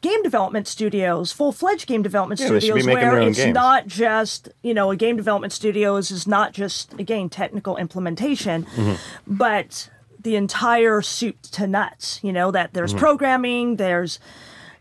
[0.00, 3.54] game development studios, full fledged game development Yeah, they should be studios, where it's games.
[3.54, 8.94] not just, you know, a game development studios is not just, again, technical implementation, Mm-hmm.
[9.26, 9.90] but
[10.22, 12.98] the entire soup to nuts, you know, that there's Mm-hmm.
[13.00, 14.18] programming, there's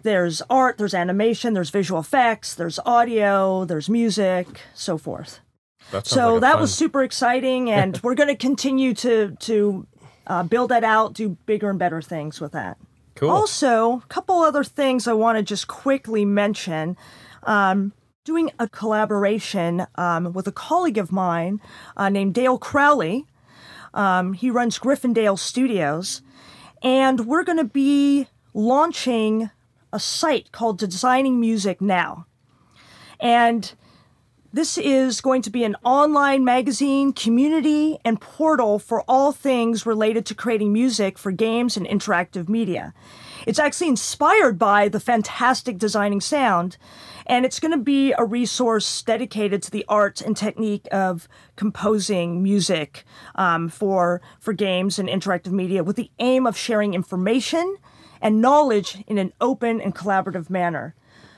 [0.02, 5.42] there's art, there's animation, there's visual effects, there's audio, there's music, so forth.
[5.92, 9.88] That So like that fun- was super exciting, and we're going to continue to to
[10.28, 12.78] uh, build that out, do bigger and better things with that.
[13.20, 13.30] Cool.
[13.30, 16.98] Also, a couple other things I want to just quickly mention.
[17.44, 21.60] Um, doing a collaboration um, with a colleague of mine
[21.98, 23.26] uh, named Dale Crowley.
[23.94, 26.22] Um, he runs Gryffindale Studios,
[26.84, 29.50] and we're going to be launching
[29.92, 32.28] a site called Designing Music Now.
[33.20, 33.74] And
[34.52, 40.26] this is going to be an online magazine, community, and portal for all things related
[40.26, 42.94] to creating music for games and interactive media.
[43.46, 46.78] It's actually inspired by the fantastic designing sound,
[47.28, 52.42] and it's going to be a resource dedicated to the art and technique of composing
[52.42, 57.78] music um, for for games and interactive media, with the aim of sharing information
[58.20, 60.96] and knowledge in an open and collaborative manner.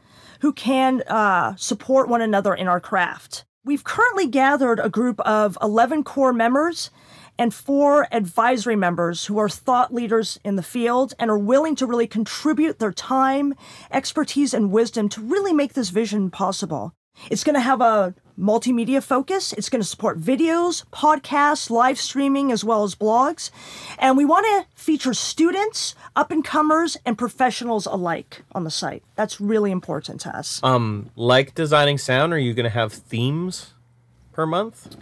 [0.42, 3.46] who can uh, support one another in our craft.
[3.66, 6.90] We've currently gathered a group of 11 core members
[7.38, 11.86] and four advisory members who are thought leaders in the field and are willing to
[11.86, 13.54] really contribute their time,
[13.92, 16.94] expertise, and wisdom to really make this vision possible.
[17.30, 19.54] It's going to have a multimedia focus.
[19.54, 23.50] It's going to support videos, podcasts, live streaming, as well as blogs.
[23.98, 29.04] And we want to feature students, up and comers, and professionals alike on the site.
[29.16, 30.60] That's really important to us.
[30.64, 33.74] Um, like designing sound, are you going to have themes
[34.34, 34.96] per month?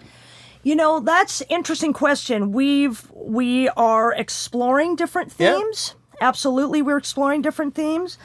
[0.63, 2.52] You know, that's interesting question.
[2.52, 5.54] We've we are exploring different Yeah.
[5.58, 5.93] themes.
[6.21, 8.17] Absolutely, we're exploring different themes.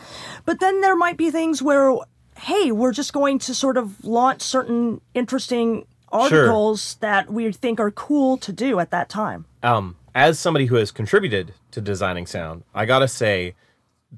[0.47, 1.95] But then there might be things where
[2.41, 7.91] hey, we're just going to sort of launch certain interesting articles that we think are
[7.91, 9.45] cool to do at that time.
[9.63, 13.55] um, as somebody who has contributed to designing sound, I gotta say,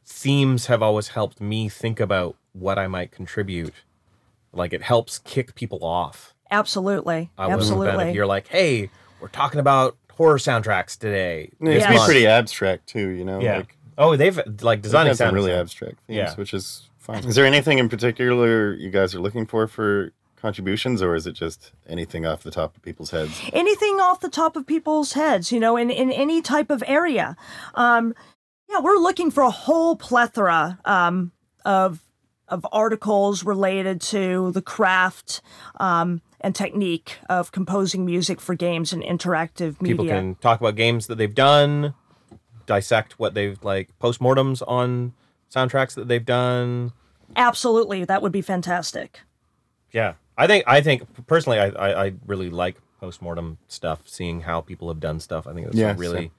[0.06, 3.74] themes have always helped me think about what I might contribute.
[4.54, 6.32] Like it helps kick people off.
[6.50, 7.30] Absolutely.
[7.36, 8.08] I wouldn't have been Absolutely.
[8.10, 8.88] if you're like, hey,
[9.20, 11.50] we're talking about horror soundtracks today.
[11.60, 13.40] It this be pretty abstract too, you know.
[13.40, 13.58] Yeah.
[13.58, 14.46] Like, oh, they've like
[14.78, 15.34] they've designing got sound.
[15.34, 16.34] really abstract themes, Yeah.
[16.36, 17.24] which is fine.
[17.24, 21.32] Is there anything in particular you guys are looking for for contributions, or is it
[21.32, 23.40] just anything off the top of people's heads?
[23.52, 27.36] anything off the top of people's heads, you know, in, in any type of area.
[27.74, 28.14] Um,
[28.68, 31.32] yeah, we're looking for a whole plethora um,
[31.64, 32.00] of
[32.48, 35.40] of articles related to the craft
[35.80, 39.96] um, and technique of composing music for games and interactive media.
[39.96, 41.94] People can talk about games that they've done,
[42.66, 45.14] dissect what they've like postmortems on
[45.52, 46.92] soundtracks that they've done.
[47.36, 49.20] Absolutely, that would be fantastic.
[49.92, 54.02] Yeah, I think I think personally, I I, I really like postmortem stuff.
[54.06, 56.30] Seeing how people have done stuff, I think it's Yeah, really same.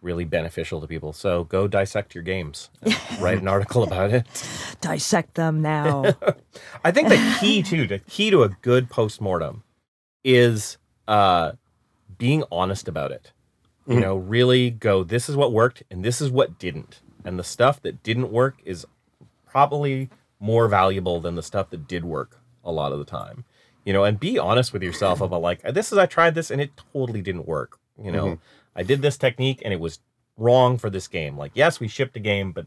[0.00, 1.12] really beneficial to people.
[1.12, 2.70] So go dissect your games,
[3.20, 4.26] write an article about it.
[4.80, 6.04] Dissect them now.
[6.84, 9.62] I think the key too, the key to a good postmortem,
[10.24, 10.76] is
[11.08, 11.52] uh,
[12.18, 13.32] being honest about it.
[13.86, 15.02] You know, really go.
[15.02, 17.00] This is what worked, and this is what didn't.
[17.24, 18.86] And the stuff that didn't work is
[19.46, 23.44] probably more valuable than the stuff that did work a lot of the time.
[23.84, 26.60] You know, and be honest with yourself about like this is I tried this and
[26.60, 27.78] it totally didn't work.
[28.02, 28.38] You know,
[28.74, 29.98] I did this technique and it was
[30.36, 31.36] wrong for this game.
[31.36, 32.66] Like, yes, we shipped a game, but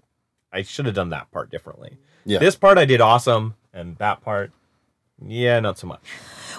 [0.52, 1.98] I should have done that part differently.
[2.26, 2.40] Yeah.
[2.40, 4.52] This part I did awesome, and that part,
[5.22, 6.02] yeah, not so much.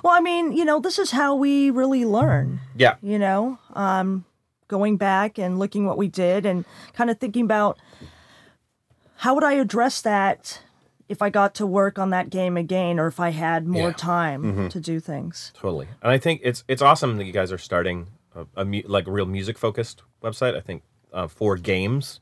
[0.04, 2.60] well, I mean, you know, this is how we really learn.
[2.76, 4.24] Yeah, you know um,
[4.68, 7.78] going back and looking what we did and kind of thinking about
[9.16, 10.60] how would i address that
[11.08, 13.94] if i got to work on that game again or if i had more Yeah.
[13.96, 15.88] time to do things totally.
[16.02, 19.06] And I think it's it's awesome that you guys are starting a, a mu- like
[19.06, 20.56] a real music focused website.
[20.56, 22.20] I think uh, for games,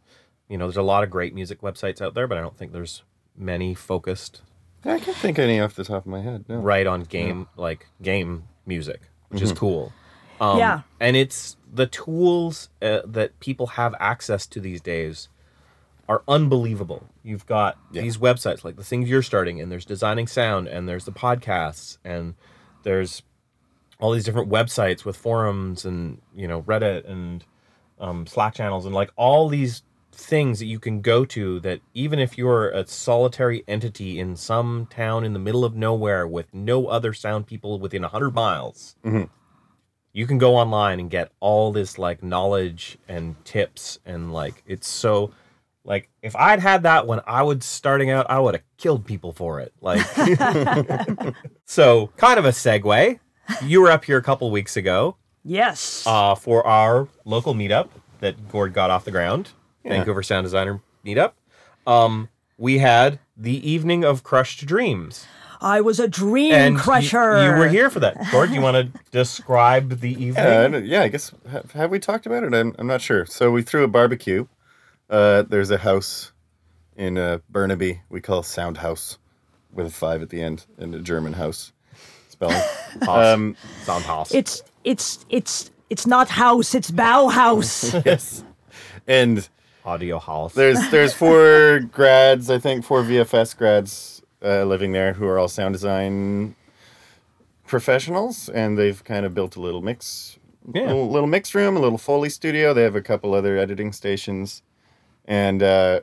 [0.48, 2.72] you know, there's a lot of great music websites out there, but I don't think
[2.72, 3.02] there's
[3.36, 4.42] many focused
[4.84, 6.44] I can't think of any off the top of my head.
[6.48, 6.56] No.
[6.58, 9.92] right on game like game music, which is cool.
[10.44, 10.80] Um, Yeah.
[11.00, 15.28] and it's the tools uh, that people have access to these days
[16.08, 17.06] are unbelievable.
[17.22, 21.04] You've got these websites like the things you're starting, and there's designing sound, and there's
[21.06, 22.34] the podcasts, and
[22.82, 23.22] there's
[23.98, 27.44] all these different websites with forums and you know Reddit and
[27.98, 32.18] um, Slack channels and like all these things that you can go to that even
[32.18, 36.86] if you're a solitary entity in some town in the middle of nowhere with no
[36.86, 38.94] other sound people within 100 miles
[40.14, 44.88] you can go online and get all this like knowledge and tips and like it's
[44.88, 45.30] so
[45.84, 49.32] like if i'd had that when i was starting out i would have killed people
[49.32, 50.00] for it like
[51.66, 53.18] so kind of a segue.
[53.62, 56.04] You were up here a couple weeks ago yes.
[56.06, 59.50] uh, for our local meetup that Gord got off the ground,
[59.84, 61.32] Vancouver Sound Designer meetup.
[61.86, 65.26] Um, we had the evening of crushed dreams,
[65.64, 68.16] i was a dream and y- crusher You, were here for that.
[68.30, 70.34] Gord, do you want to describe the evening?
[70.36, 71.02] Yeah, I yeah.
[71.02, 72.52] I guess have, have we talked about it?
[72.54, 73.24] I'm, I'm not sure.
[73.26, 74.46] So we threw a barbecue.
[75.08, 76.32] Uh, there's a house
[76.96, 79.18] in uh, Burnaby we call Sound House
[79.72, 81.72] with a five at the end and a German house
[82.28, 82.62] spelling.
[83.08, 84.34] um, Soundhouse.
[84.34, 88.44] it's it's it's it's not house it's bauhaus yes,
[89.06, 89.48] and
[89.84, 90.52] audio house.
[90.54, 95.48] there's there's four grads, I think, four VFS grads uh, living there who are all
[95.48, 96.54] sound design
[97.66, 100.38] professionals, and they've kind of built a little mix,
[100.72, 100.86] Yeah.
[100.86, 102.74] little, little mix room, a little Foley studio.
[102.74, 104.62] They have a couple other editing stations,
[105.24, 106.00] and uh,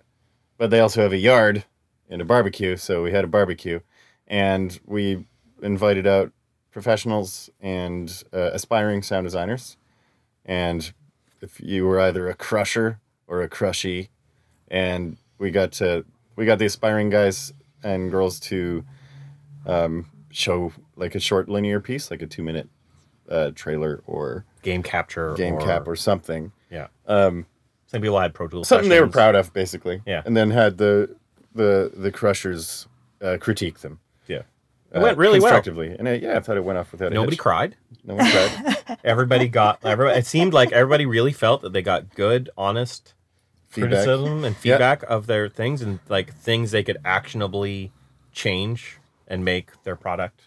[0.58, 1.66] but they also have a yard
[2.10, 2.78] and a barbecue.
[2.78, 3.80] So we had a barbecue,
[4.28, 5.26] and we
[5.62, 6.32] invited out
[6.72, 9.78] professionals and uh, aspiring sound designers,
[10.46, 10.92] and
[11.42, 14.10] if you were either a crusher or a crushy,
[14.68, 18.84] and we got to we got the aspiring guys and girls to
[19.66, 22.70] um, show like a short linear piece, like a two minute
[23.30, 25.34] uh, trailer or Game capture.
[25.34, 26.88] game or, cap or something, Yeah.
[27.08, 27.46] Um,
[27.88, 28.68] Some people had Pro Tools.
[28.68, 30.02] something they were proud of, basically.
[30.06, 30.22] Yeah.
[30.26, 31.16] and then had the
[31.54, 32.88] the the crushers
[33.22, 34.00] uh, critique them.
[34.28, 34.44] Yeah.
[34.94, 35.50] It uh, went really well.
[35.52, 37.78] constructively, and it, yeah, I thought it went off without a Nobody cried.
[38.04, 39.00] No one cried.
[39.04, 39.80] Everybody got.
[39.84, 43.14] Everybody, it seemed like everybody really felt that they got good, honest
[43.72, 43.90] Feedback.
[43.92, 44.74] criticism and Yeah.
[44.76, 47.92] feedback of their things and like things they could actionably
[48.32, 50.42] change and make their product,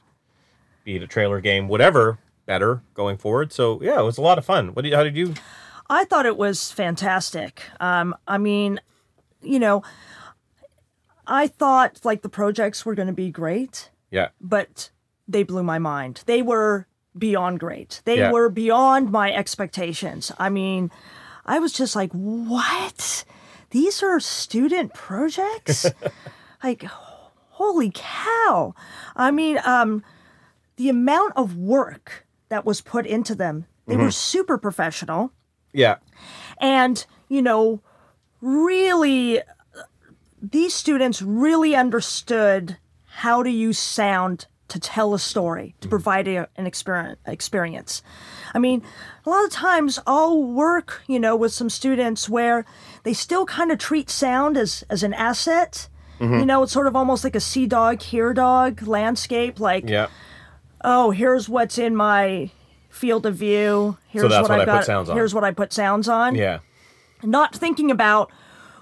[0.85, 3.53] be it a trailer game, whatever, better going forward.
[3.53, 4.69] So yeah, it was a lot of fun.
[4.75, 5.35] What did, how did you?
[5.89, 7.63] I thought it was fantastic.
[7.81, 8.81] Um, I mean,
[9.43, 9.83] you know,
[11.27, 14.91] I thought like the projects were going to be great, Yeah, but
[15.27, 16.23] they blew my mind.
[16.27, 18.03] They were beyond great.
[18.05, 18.31] They Yeah.
[18.31, 20.33] were beyond my expectations.
[20.39, 20.91] I mean,
[21.47, 23.25] I was just like, what?
[23.71, 25.87] These are student projects?
[26.65, 26.85] like,
[27.51, 28.75] holy cow.
[29.17, 30.03] I mean, um,
[30.77, 35.33] the amount of work that was put into them, they were super professional
[35.75, 35.97] yeah,
[36.59, 37.83] and you know
[38.41, 39.43] really
[40.41, 45.91] these students really understood how to use sound to tell a story to mm.
[45.91, 48.03] provide a, an experience experience
[48.55, 48.83] i mean
[49.27, 52.65] a lot of times i'll work you know with some students where
[53.03, 55.89] they still kind of treat sound as as an asset
[56.19, 56.41] mm-hmm.
[56.41, 60.09] you know it's sort of almost like a see dog hear dog landscape like yeah.
[60.83, 62.51] oh, here's what's in my
[62.95, 63.99] field of view.
[64.09, 64.85] Here's that's what, what I've I put got.
[64.85, 65.17] sounds on.
[65.17, 66.35] Here's what I put sounds on.
[66.35, 66.61] Yeah,
[67.23, 68.31] Not thinking about,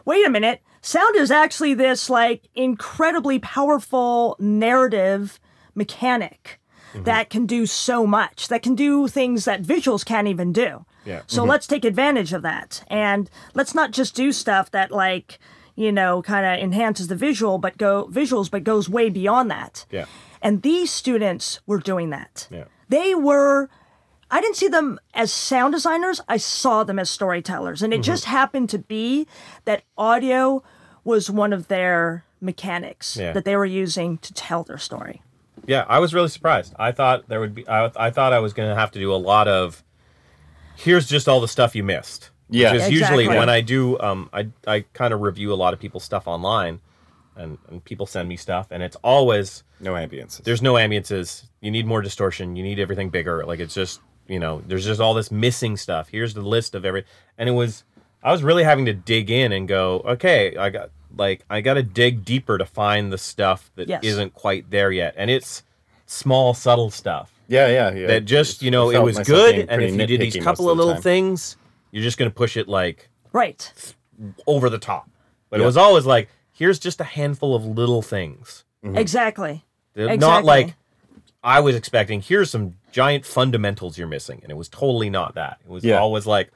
[0.05, 5.41] wait a minute, sound is actually this like incredibly powerful narrative
[5.75, 6.59] mechanic
[6.93, 7.05] Mm-hmm.
[7.05, 10.85] that can do so much, that can do things that visuals can't even do.
[11.07, 11.23] Yeah.
[11.27, 12.85] So let's take advantage of that.
[12.89, 15.39] And let's not just do stuff that like,
[15.75, 19.87] you know, kind of enhances the visual but go visuals but goes way beyond that.
[19.91, 20.05] yeah,
[20.43, 22.47] And these students were doing that.
[22.51, 22.65] Yeah.
[22.91, 23.71] They were,
[24.31, 27.81] I didn't see them as sound designers, I saw them as storytellers.
[27.83, 28.13] And it Mm-hmm.
[28.13, 29.27] just happened to be
[29.65, 30.63] that audio
[31.05, 33.33] was one of their mechanics Yeah.
[33.33, 35.23] that they were using to tell their story.
[35.67, 35.85] Yeah.
[35.89, 36.75] I was really surprised.
[36.79, 37.67] I thought there would be.
[37.69, 39.83] I, I thought I was going to have to do a lot of.
[40.77, 42.31] Here's just all the stuff you missed.
[42.49, 42.73] Yeah.
[42.73, 43.39] Because usually Exactly.
[43.39, 46.81] when I do, um, I I kind of review a lot of people's stuff online,
[47.37, 50.43] and, and people send me stuff, and it's always No ambience.
[50.43, 51.45] there's no ambiances.
[51.61, 52.57] You need more distortion.
[52.57, 53.45] You need everything bigger.
[53.47, 56.09] Like it's just you know there's just all this missing stuff.
[56.09, 57.05] Here's the list of every,
[57.39, 57.85] and it was
[58.23, 61.75] I was really having to dig in and go okay I got like I got
[61.75, 64.05] to dig deeper to find the stuff that Yes.
[64.17, 65.63] not quite there yet, and it's
[66.07, 68.07] small subtle stuff yeah, yeah, yeah.
[68.09, 70.77] that just you know it was good, and if you did these couple of of
[70.79, 71.03] the little time.
[71.03, 71.57] things,
[71.91, 73.95] you're just gonna push it like Right.
[74.47, 75.09] over the top.
[75.51, 78.65] But it was always like here's just a handful of little things.
[78.85, 78.97] Mm-hmm.
[78.99, 79.65] Exactly.
[79.95, 80.47] They're Not Exactly.
[80.47, 80.75] like
[81.45, 82.21] I was expecting.
[82.21, 85.59] Here's some giant fundamentals you're missing, and it was totally not that.
[85.65, 85.99] It was Yeah.
[85.99, 86.51] always like,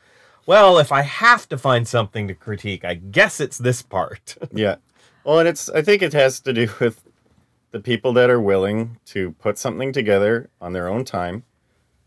[0.47, 4.36] well, if I have to find something to critique, I guess it's this part.
[4.53, 4.76] Yeah.
[5.24, 7.03] Well, and it's I think it has to do with
[7.72, 11.42] the people that are willing to put something together on their own time.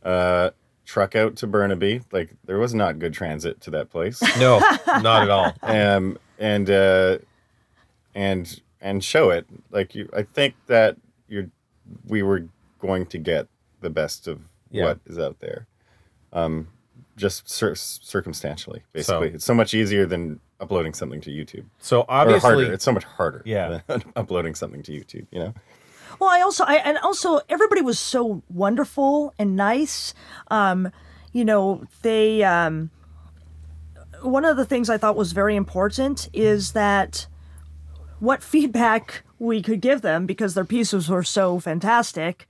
[0.03, 0.51] Uh
[0.85, 2.01] truck out to Burnaby.
[2.11, 4.21] Like there was not good transit to that place.
[4.39, 5.53] no, not at all.
[5.61, 7.17] um and uh
[8.15, 9.45] and and show it.
[9.69, 10.95] Like you I think that
[11.27, 11.49] you're
[12.07, 12.45] we were
[12.79, 13.47] going to get
[13.81, 14.39] the best of
[14.71, 14.85] Yeah.
[14.85, 15.67] what is out there.
[16.31, 16.69] Um
[17.19, 19.29] just cir- circumstantially, basically.
[19.29, 21.65] So- it's so much easier than uploading something to YouTube.
[21.79, 22.73] So obviously, harder.
[22.73, 23.41] It's so much harder.
[23.45, 23.81] Yeah.
[23.87, 25.27] Than uploading something to YouTube.
[25.31, 25.53] You know.
[26.19, 30.13] Well, I also, I and also everybody was so wonderful and nice.
[30.49, 30.91] Um,
[31.31, 32.43] you know, they.
[32.43, 32.89] Um,
[34.21, 37.27] one of the things I thought was very important is that
[38.19, 42.45] what feedback we could give them because their pieces were so fantastic.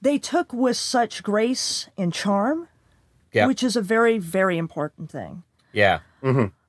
[0.00, 2.68] They took with such grace and charm,
[3.32, 5.42] yeah, which is a very, very important thing.
[5.72, 6.00] yeah,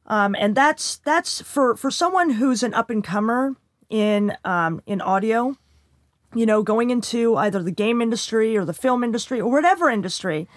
[0.07, 3.55] Um, and that's that's for for someone who's an up and comer
[3.89, 5.55] in um, in audio,
[6.35, 10.47] you know, going into either the game industry or the film industry or whatever industry.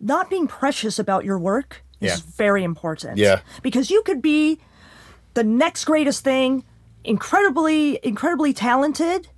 [0.00, 2.16] Not being precious about your work is Yeah.
[2.36, 3.18] very important.
[3.18, 3.40] Yeah.
[3.62, 4.60] because you could be
[5.34, 6.64] the next greatest thing
[7.04, 9.28] incredibly, incredibly talented.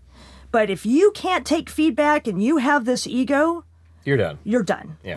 [0.53, 3.65] But if you can't take feedback and you have this ego,
[4.05, 4.39] You're done.
[4.45, 4.97] you're done.
[5.05, 5.17] Yeah.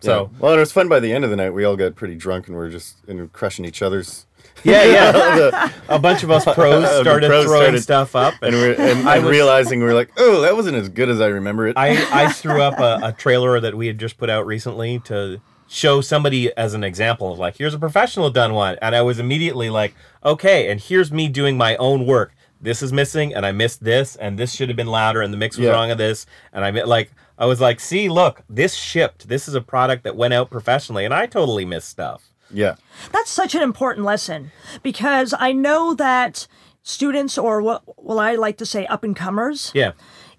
[0.00, 0.88] So So well, it was fun.
[0.88, 2.96] By the end of the night, we all got pretty drunk and we are just
[3.08, 4.26] and crushing each other's.
[4.62, 5.70] yeah, yeah.
[5.88, 9.16] a bunch of us pros started pros throwing started- stuff up, And we're and, I
[9.16, 11.76] and was- realizing we are like, oh, that wasn't as good as I remember it.
[11.78, 15.40] I, I threw up a, a trailer that we had just put out recently to
[15.66, 18.76] show somebody as an example of like, here's a professional done one.
[18.82, 19.94] And I was immediately like,
[20.24, 22.32] okay, and here's me doing my own work.
[22.60, 25.36] This is missing, and I missed this, and this should have been louder, and the
[25.36, 25.72] mix was Yeah.
[25.72, 26.24] wrong of this.
[26.52, 29.28] And I mi- like, I was like, see, look, this shipped.
[29.28, 32.22] This is a product that went out professionally, and I totally missed stuff.
[32.50, 32.76] yeah,
[33.12, 36.46] That's such an important lesson because I know that
[36.82, 39.92] students, or what well, I like to say up and comers, Yeah.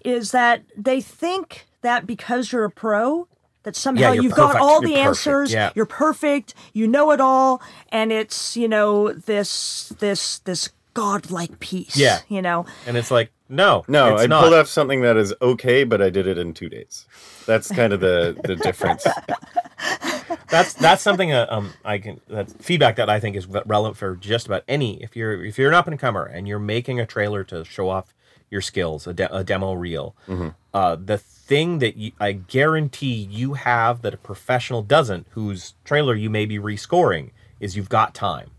[0.04, 3.28] is that they think that because you're a pro,
[3.64, 4.62] that somehow you're you've got perfect.
[4.62, 5.06] all You're the perfect.
[5.08, 5.70] answers, Yeah.
[5.74, 11.96] you're perfect, you know it all, and it's you know this this this godlike peace.
[11.96, 12.20] Yeah.
[12.28, 12.64] you know.
[12.86, 14.42] And it's like, no, no, it's I not.
[14.42, 17.06] pulled off something that is okay, but I did it in two days.
[17.46, 19.06] That's kind of the the difference.
[20.48, 24.16] that's that's something uh, um I can that's feedback that I think is relevant for
[24.16, 27.06] just about any if you're if you're an up and comer and you're making a
[27.06, 28.14] trailer to show off
[28.50, 30.14] your skills a, de- a demo reel
[30.72, 36.14] uh the thing that you, I guarantee you have that a professional doesn't whose trailer
[36.14, 37.30] you may be rescoring
[37.60, 38.50] is you've got time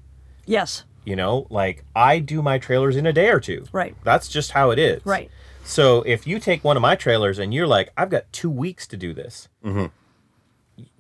[0.46, 3.96] Yes, you know like I do my trailers in a day or two Right.
[4.04, 5.30] that's just how it is right.
[5.64, 8.86] so if you take one of my trailers and you're like, I've got two weeks
[8.88, 9.88] to do this, mm-hmm.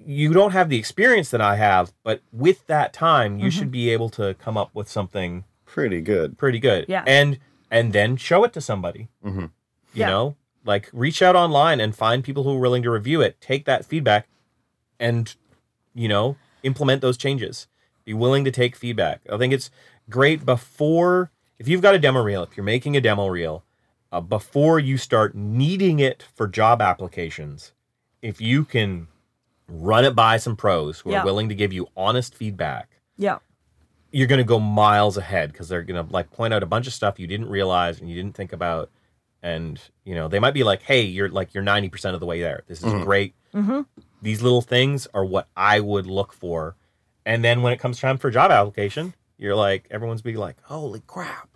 [0.05, 3.89] you don't have the experience that I have, but with that time, you should be
[3.89, 6.37] able to come up with something Pretty good.
[6.37, 6.85] pretty good.
[6.87, 7.03] Yeah.
[7.05, 7.39] And
[7.69, 9.09] and then show it to somebody.
[9.25, 9.39] Mm-hmm.
[9.41, 9.49] You
[9.93, 10.07] Yeah.
[10.07, 10.35] know,
[10.65, 13.39] like reach out online and find people who are willing to review it.
[13.41, 14.27] Take that feedback,
[14.99, 15.35] and
[15.93, 17.67] you know, implement those changes.
[18.05, 19.19] Be willing to take feedback.
[19.29, 19.69] I think it's
[20.09, 23.63] great before if you've got a demo reel, if you're making a demo reel,
[24.11, 27.73] uh, before you start needing it for job applications,
[28.21, 29.07] if you can
[29.67, 31.21] run it by some pros who Yeah.
[31.21, 33.39] are willing to give you honest feedback, Yeah,
[34.11, 36.85] you're going to go miles ahead because they're going to like point out a bunch
[36.87, 38.89] of stuff you didn't realize and you didn't think about.
[39.43, 42.39] And you know they might be like hey you're like you're 90% of the way
[42.41, 42.63] there.
[42.67, 43.33] This is great.
[44.21, 46.75] These little things are what i would look for.
[47.25, 51.01] And then when it comes time for job application you're like everyone's be like holy
[51.07, 51.49] crap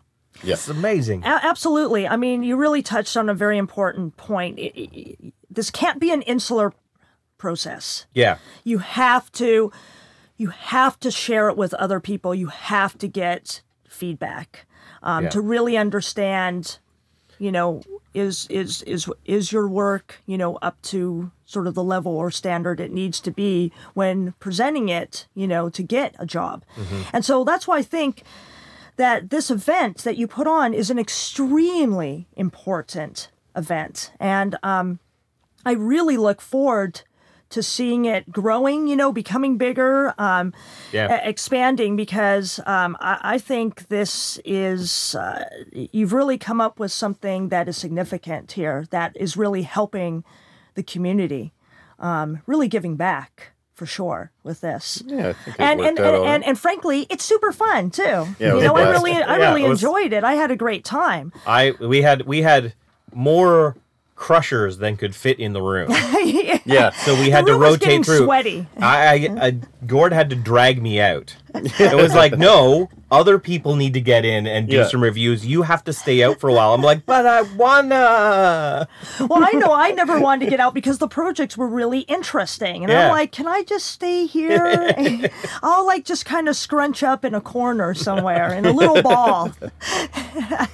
[0.43, 0.55] Yeah.
[0.55, 2.07] this amazing A- absolutely.
[2.07, 4.59] I mean, you really touched on a very important point.
[4.59, 6.73] It- it- it- this can't be an insular
[7.37, 8.05] process.
[8.13, 9.71] yeah you have to
[10.37, 14.67] you have to share it with other people you have to get feedback
[15.03, 15.29] um, Yeah.
[15.31, 16.77] to really understand
[17.41, 17.81] you know
[18.13, 22.29] is is is is your work you know up to sort of the level or
[22.29, 26.63] standard it needs to be when presenting it you know to get a job.
[27.13, 28.23] And so that's why i think
[28.97, 34.11] that this event that you put on is an extremely important event.
[34.19, 34.99] And um,
[35.65, 37.01] I really look forward
[37.51, 40.53] to seeing it growing, you know, becoming bigger, um,
[40.91, 41.13] Yeah.
[41.23, 47.49] expanding, because um, I, I think this is, uh, you've really come up with something
[47.49, 50.23] that is significant here, that is really helping
[50.75, 51.53] the community,
[51.99, 55.01] um, really giving back for sure with this.
[55.07, 58.03] Yeah, And and, and, and and frankly, it's super fun too.
[58.03, 60.23] Yeah, you know, I really, I Yeah, really it was- enjoyed it.
[60.23, 61.31] I had a great time.
[61.47, 62.73] i we had we had
[63.13, 63.75] more
[64.21, 65.89] crushers than could fit in the room
[66.65, 66.91] yeah.
[66.91, 68.67] so we had The to room was rotate getting through sweaty.
[68.77, 69.51] I, I, I
[69.87, 71.35] Gord had to drag me out.
[71.55, 74.87] It was like, no, other people need to get in and do Yeah.
[74.87, 75.43] some reviews.
[75.45, 76.73] You have to stay out for a while.
[76.75, 78.87] I'm like, but I wanna.
[79.19, 82.83] well, I know I never wanted to get out because the projects were really interesting.
[82.83, 83.05] And Yeah.
[83.07, 84.93] I'm like, can I just stay here?
[85.63, 89.51] I'll like just kind of scrunch up in a corner somewhere in a little ball.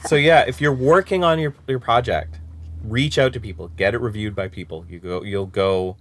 [0.06, 2.36] So yeah, if you're working on your your project,
[2.88, 4.86] reach out to people, get it reviewed by people.
[4.90, 5.98] You go, you'll go,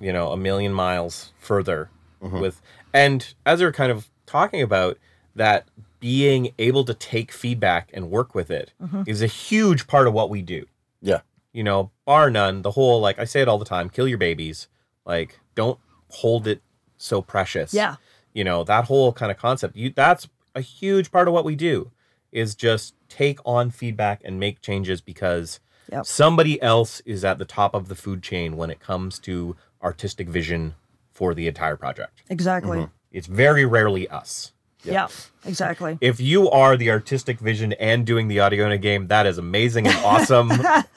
[0.00, 1.90] you know, a million miles further
[2.22, 2.40] mm-hmm.
[2.40, 2.60] with.
[2.92, 4.98] And as we're kind of talking about
[5.34, 5.66] that,
[6.00, 9.04] being able to take feedback and work with it mm-hmm.
[9.06, 10.66] is a huge part of what we do.
[11.00, 11.20] Yeah.
[11.52, 14.18] you know, bar none, the whole like I say it all the time, kill your
[14.18, 14.68] babies.
[15.04, 16.62] Like, don't hold it
[16.96, 17.74] so precious.
[17.74, 17.96] Yeah.
[18.32, 19.76] You know, that whole kind of concept.
[19.76, 21.90] You that's a huge part of what we do
[22.30, 25.60] is just take on feedback and make changes because
[25.92, 26.06] Yep.
[26.06, 30.28] somebody else is at the top of the food chain when it comes to artistic
[30.28, 30.74] vision
[31.12, 32.22] for the entire project.
[32.30, 32.78] Exactly.
[32.78, 32.92] Mm-hmm.
[33.12, 34.52] It's very rarely us.
[34.84, 35.06] Yeah,
[35.44, 35.96] exactly.
[36.00, 39.38] If you are the artistic vision and doing the audio in a game, that is
[39.38, 40.50] amazing and awesome.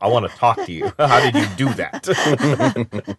[0.00, 0.92] I want to talk to you.
[0.98, 3.16] How did you do that?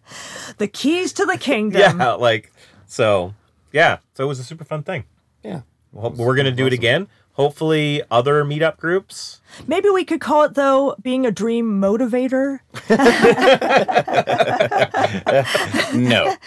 [0.58, 2.00] The keys to the kingdom.
[2.00, 2.52] yeah, like
[2.86, 3.34] so.
[3.72, 5.04] Yeah, so it was a super fun thing.
[5.44, 5.60] Yeah.
[5.92, 7.06] Well, we're gonna do it again.
[7.40, 9.40] Hopefully, other meetup groups.
[9.66, 12.60] Maybe we could call it though being a dream motivator.
[15.94, 16.36] No.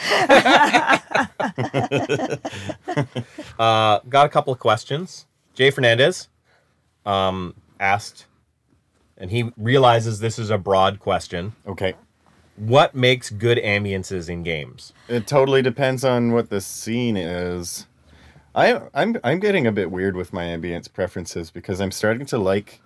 [3.60, 5.26] Uh, got a couple of questions.
[5.56, 6.28] Jay Fernandez
[7.06, 8.26] um, asked,
[9.18, 11.54] and he realizes this is a broad question.
[11.66, 11.94] Okay.
[12.56, 14.94] What makes good ambiences in games?
[15.08, 17.88] It totally depends on what the scene is.
[18.56, 22.38] I I'm I'm getting a bit weird with my ambience preferences because I'm starting to
[22.38, 22.82] like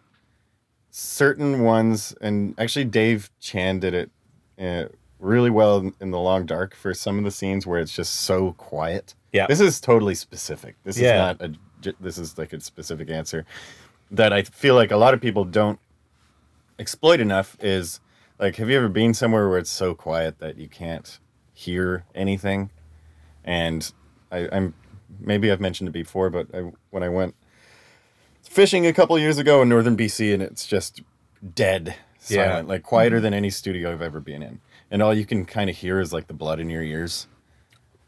[0.91, 4.11] certain ones, and actually Dave Chan did it
[4.59, 4.85] uh,
[5.19, 8.15] really well in, in the Long Dark for some of the scenes where it's just
[8.15, 9.13] so quiet.
[9.33, 9.45] Yeah.
[9.47, 10.75] this is totally specific.
[10.83, 11.31] This Yeah.
[11.31, 11.93] is not a.
[11.99, 13.45] This is like a specific answer
[14.09, 15.79] that I feel like a lot of people don't
[16.79, 17.55] exploit enough.
[17.59, 17.99] Is
[18.39, 21.19] like, have you ever been somewhere where it's so quiet that you can't
[21.53, 22.71] hear anything?
[23.43, 23.91] And
[24.31, 24.73] I, I'm
[25.19, 27.35] maybe I've mentioned it before, but I, when I went
[28.43, 31.01] fishing a couple years ago in northern BC, and it's just
[31.53, 31.95] dead
[32.27, 32.45] Yeah.
[32.47, 33.23] silent, like quieter mm-hmm.
[33.23, 36.13] than any studio I've ever been in, and all you can kind of hear is
[36.13, 37.27] like the blood in your ears,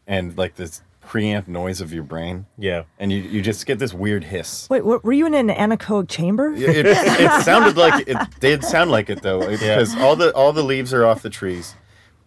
[0.08, 2.84] and like this preamp noise of your brain, Yeah.
[3.00, 4.70] and you you just get this weird hiss.
[4.70, 6.54] Wait, what, were you in an anechoic chamber?
[6.54, 10.64] It, it sounded like it did sound like it though, because all the all the
[10.64, 11.76] leaves are off the trees.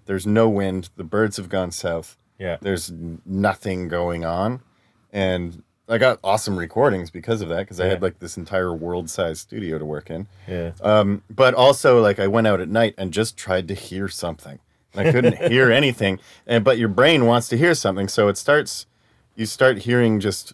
[0.06, 0.90] There's no wind.
[0.96, 2.16] The birds have gone south.
[2.42, 2.56] Yeah.
[2.60, 2.92] There's
[3.24, 4.60] nothing going on,
[5.12, 7.60] and I got awesome recordings because of that.
[7.60, 7.90] Because I Yeah.
[7.90, 10.26] had like this entire world-sized studio to work in.
[10.48, 10.72] Yeah.
[10.80, 14.58] Um, but also like I went out at night and just tried to hear something.
[14.94, 18.36] And I couldn't hear anything, and but your brain wants to hear something, so it
[18.36, 18.86] starts.
[19.36, 20.52] You start hearing just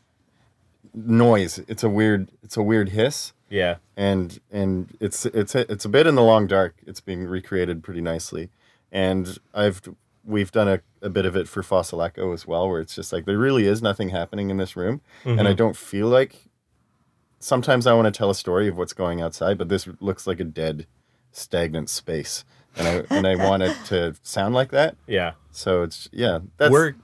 [0.94, 1.58] noise.
[1.68, 2.28] It's a weird.
[2.42, 3.76] It's a weird hiss yeah.
[3.96, 6.74] and and it's it's a, it's a bit in the long dark.
[6.86, 8.50] It's being recreated pretty nicely,
[8.92, 9.80] and I've
[10.28, 13.12] we've done a, a bit of it for Fossil Echo as well, where it's just
[13.12, 16.44] like there really is nothing happening in this room, and I don't feel like.
[17.40, 20.40] Sometimes I want to tell a story of what's going outside, but this looks like
[20.40, 20.88] a dead,
[21.30, 22.44] stagnant space,
[22.76, 24.96] and I and I want it to sound like that.
[25.06, 25.34] Yeah.
[25.52, 26.94] So it's yeah, that's We're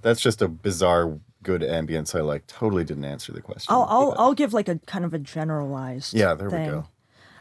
[0.00, 2.46] that's just a bizarre good ambience I like.
[2.46, 3.74] Totally didn't answer the question.
[3.74, 6.14] I'll, I'll, but- I'll give like a kind of a generalized.
[6.14, 6.64] yeah, there thing.
[6.64, 6.88] we go.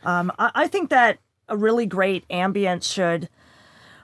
[0.03, 3.29] Um, I, I think that a really great ambience should,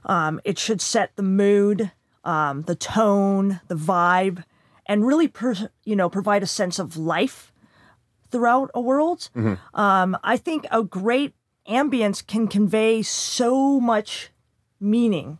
[0.05, 1.91] um, it should set the mood,
[2.23, 4.43] um, the tone, the vibe,
[4.85, 7.53] and really, per, you know, provide a sense of life
[8.29, 9.29] throughout a world.
[9.73, 11.33] Um, I think a great
[11.69, 14.29] ambience can convey so much
[14.79, 15.37] meaning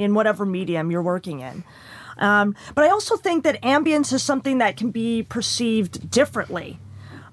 [0.00, 1.62] in whatever medium you're working in.
[2.18, 6.80] Um, but I also think that ambience is something that can be perceived differently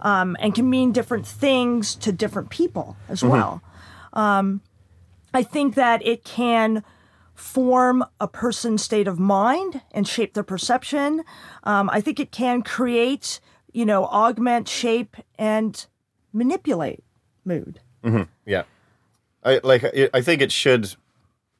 [0.01, 3.61] um, and can mean different things to different people as well.
[4.13, 4.61] Um,
[5.35, 6.83] I think that it can
[7.33, 11.23] form a person's state of mind and shape their perception.
[11.65, 13.41] Um, I think it can create,
[13.73, 15.85] you know, augment, shape, and
[16.31, 17.03] manipulate
[17.43, 17.81] mood.
[18.45, 18.63] yeah.
[19.43, 19.83] I like.
[20.13, 20.95] I think it should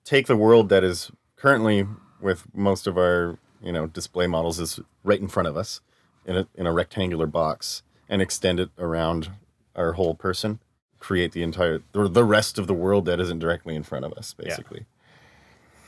[0.05, 1.86] take the world that is currently
[2.21, 5.82] with most of our you know display models is right in front of us
[6.26, 9.32] in a in a rectangular box and extend it around
[9.76, 10.59] our whole person.
[11.05, 14.13] Create the entire the, the rest of the world that isn't directly in front of
[14.13, 14.87] us, basically.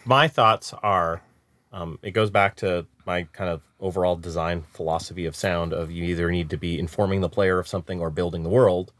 [0.06, 1.24] my thoughts are
[1.74, 6.04] um, it goes back to my kind of overall design philosophy of sound of you
[6.04, 8.92] either need to be informing the player of something or building the world.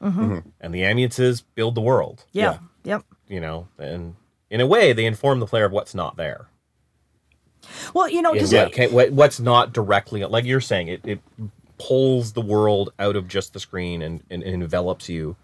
[0.60, 2.26] And the ambiances build the world.
[2.32, 2.58] Yeah.
[2.84, 3.04] Yep.
[3.28, 4.16] you know and
[4.50, 6.48] in a way they inform the player of what's not there.
[7.94, 11.20] Well, you know, because yeah, okay, what, what's not directly like you're saying it, it
[11.78, 15.36] pulls the world out of just the screen and, and, and envelops you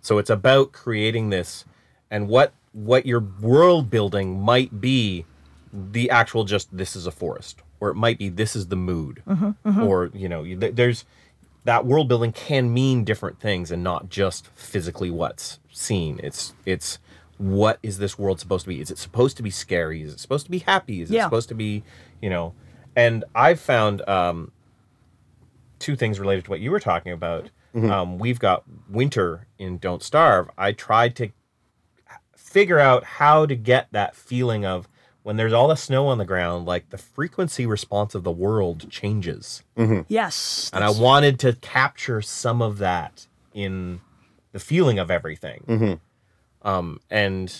[0.00, 1.64] so it's about creating this
[2.10, 5.24] and what what your world building might be
[5.72, 9.22] the actual just this is a forest or it might be this is the mood.
[9.64, 11.04] Or you know th- there's
[11.64, 16.20] that world building can mean different things and not just physically what's seen.
[16.22, 16.98] It's it's
[17.38, 18.80] what is this world supposed to be?
[18.80, 20.02] Is it supposed to be scary?
[20.02, 21.00] Is it supposed to be happy?
[21.02, 21.24] Is it Yeah.
[21.24, 21.82] supposed to be
[22.20, 22.54] you know
[22.96, 24.50] and i've found um
[25.78, 30.02] two things related to what you were talking about um, we've got winter in don't
[30.02, 31.30] starve i tried to
[32.36, 34.88] figure out how to get that feeling of
[35.22, 38.90] when there's all the snow on the ground like the frequency response of the world
[38.90, 39.62] changes
[40.08, 40.70] yes.
[40.72, 44.00] and I wanted to capture some of that in
[44.52, 45.64] the feeling of everything.
[46.62, 47.54] Um, and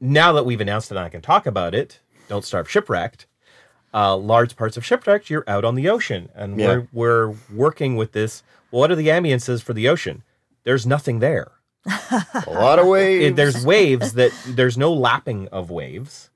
[0.00, 3.26] now that we've announced it and I can talk about it, Don't Starve Shipwrecked,
[3.94, 6.28] uh, large parts of Shipwrecked, you're out on the ocean.
[6.34, 6.66] And Yeah.
[6.66, 8.42] we're, we're working with this.
[8.70, 10.22] What are the ambiances for the ocean?
[10.64, 11.52] There's nothing there.
[11.86, 13.24] A lot of waves.
[13.26, 16.30] It- there's waves that there's no lapping of waves.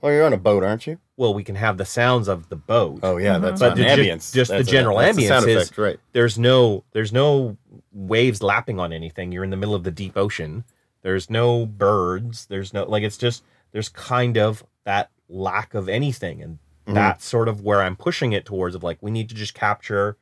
[0.00, 0.98] Well, you're on a boat, aren't you?
[1.16, 2.98] well, we can have the sounds of the boat.
[3.04, 4.34] Oh yeah, that's but the, ambience.
[4.34, 6.00] just the That's a- general the ambience sound is effect, right?
[6.12, 7.56] there's no there's no
[7.92, 9.30] waves lapping on anything.
[9.30, 10.64] You're in the middle of the deep ocean.
[11.02, 12.46] There's no birds.
[12.46, 16.94] There's no like it's just there's kind of that lack of anything, and Mm-hmm.
[16.94, 18.74] that's sort of where I'm pushing it towards.
[18.74, 20.16] Of like we need to just capture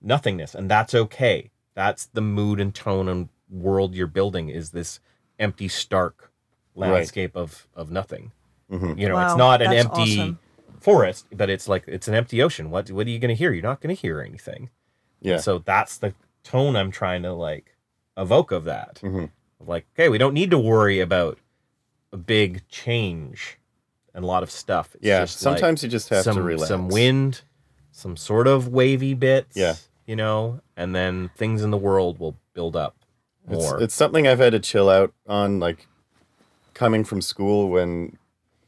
[0.00, 1.50] nothingness, and that's okay.
[1.74, 4.98] That's the mood and tone and world you're building is this
[5.38, 6.30] empty, stark
[6.74, 8.32] landscape of of nothing.
[8.70, 8.98] Mm-hmm.
[8.98, 10.38] You know, Wow, it's not an empty awesome.
[10.80, 12.70] forest, but it's like it's an empty ocean.
[12.70, 13.52] What what are you going to hear?
[13.52, 14.70] You're not going to hear anything.
[15.20, 15.36] Yeah.
[15.38, 17.76] So that's the tone I'm trying to like
[18.16, 19.00] evoke of that.
[19.02, 19.30] Mhm.
[19.64, 21.38] Like, okay, we don't need to worry about
[22.12, 23.58] a big change
[24.14, 24.94] and a lot of stuff.
[24.94, 25.20] It's yeah.
[25.20, 26.68] just like Sometimes you just have some to relax.
[26.68, 27.42] some wind,
[27.90, 29.56] some sort of wavy bits.
[29.56, 29.74] Yeah.
[30.06, 32.96] You know, and then things in the world will build up
[33.48, 33.82] It's, more.
[33.82, 35.86] it's something I've had to chill out on, like
[36.74, 38.18] coming from school when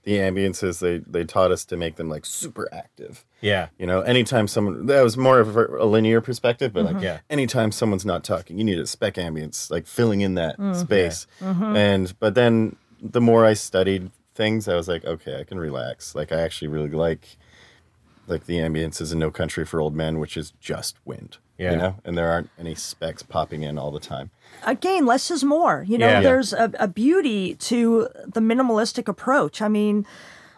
[0.05, 3.24] the ambiences they they taught us to make them like super active.
[3.40, 3.68] yeah.
[3.78, 7.05] You know, anytime someone that was more of a, a linear perspective, but like mm-hmm.
[7.05, 7.18] Yeah.
[7.30, 10.78] anytime someone's not talking, you need a spec ambience, like filling in that mm-hmm.
[10.78, 11.26] space.
[11.40, 11.76] Mm-hmm.
[11.76, 16.14] And but then the more I studied things, I was like, okay, I can relax.
[16.14, 17.37] Like I actually really like
[18.26, 21.37] like the ambiences in No Country for Old Men, which is just wind.
[21.59, 21.72] Yeah.
[21.72, 24.30] You know, and there aren't any specs popping in all the time.
[24.64, 25.85] again, less is more.
[25.87, 26.20] You know, Yeah.
[26.20, 29.62] there's a, a beauty to the minimalistic approach.
[29.62, 30.05] I mean,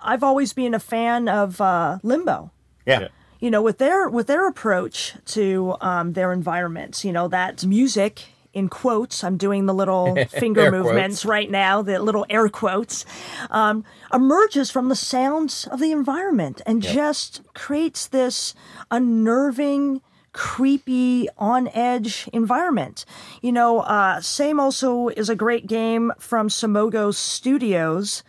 [0.03, 2.51] I've always been a fan of uh, Limbo.
[2.87, 3.01] Yeah.
[3.01, 3.09] Yeah.
[3.41, 7.05] You know, with their with their approach to um, their environments.
[7.05, 9.23] You know, that music in quotes.
[9.23, 11.25] I'm doing the little finger movements quotes.
[11.27, 11.83] right now.
[11.83, 13.05] The little air quotes
[13.51, 18.55] um, emerges from the sounds of the environment and just creates this
[18.91, 20.01] unnerving
[20.33, 23.07] creepy on edge environment
[23.41, 28.23] you know uh, same also is a great game from Simogo studios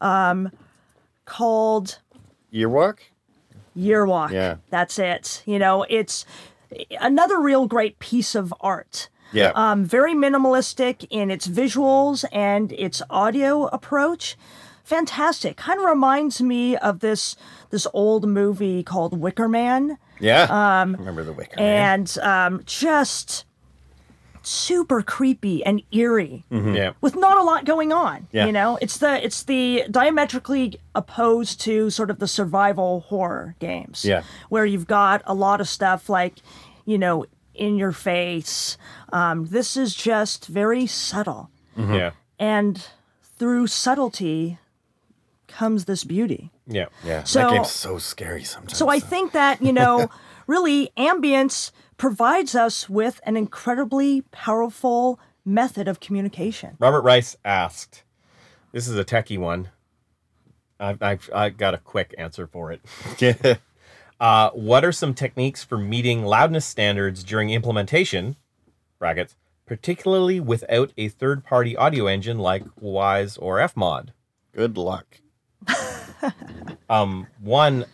[0.00, 0.50] um,
[1.24, 2.00] called
[2.52, 2.98] Yearwalk?
[3.76, 4.56] yearwalk Yeah.
[4.70, 6.26] that's it you know it's
[7.00, 9.52] another real great piece of art Yeah.
[9.54, 14.36] um, very minimalistic in its visuals and its audio approach.
[14.84, 15.56] Fantastic.
[15.56, 17.36] Kind of reminds me of this
[17.70, 20.42] this old movie called Wicker Man, yeah.
[20.82, 22.00] Um, remember the Wicker Man?
[22.00, 23.44] and um, just
[24.44, 26.92] super creepy and eerie Yeah.
[27.00, 28.26] with not a lot going on.
[28.32, 28.46] Yeah.
[28.46, 34.04] You know, it's the it's the diametrically opposed to sort of the survival horror games.
[34.04, 34.22] Yeah.
[34.48, 36.38] Where you've got a lot of stuff like,
[36.84, 37.24] you know,
[37.54, 38.76] in your face.
[39.12, 41.50] Um, this is just very subtle.
[41.76, 42.12] Yeah.
[42.38, 42.86] And
[43.38, 44.58] through subtlety
[45.48, 46.50] comes this beauty.
[46.66, 46.86] Yeah.
[47.04, 47.24] Yeah.
[47.24, 48.76] So- that game's so scary sometimes.
[48.78, 49.06] So I though.
[49.06, 50.08] think that, you know,
[50.46, 56.76] really ambience provides us with an incredibly powerful method of communication.
[56.78, 58.02] Robert Rice asked,
[58.72, 59.68] "This is a techie one.
[60.80, 62.80] I've, I've I got a quick answer for it.
[64.22, 68.36] Uh, what are some techniques for meeting loudness standards during implementation?
[69.00, 69.34] Brackets,
[69.66, 74.10] particularly without a third-party audio engine like Wwise or Fmod.
[74.54, 75.18] Good luck.
[76.88, 77.86] Um, one,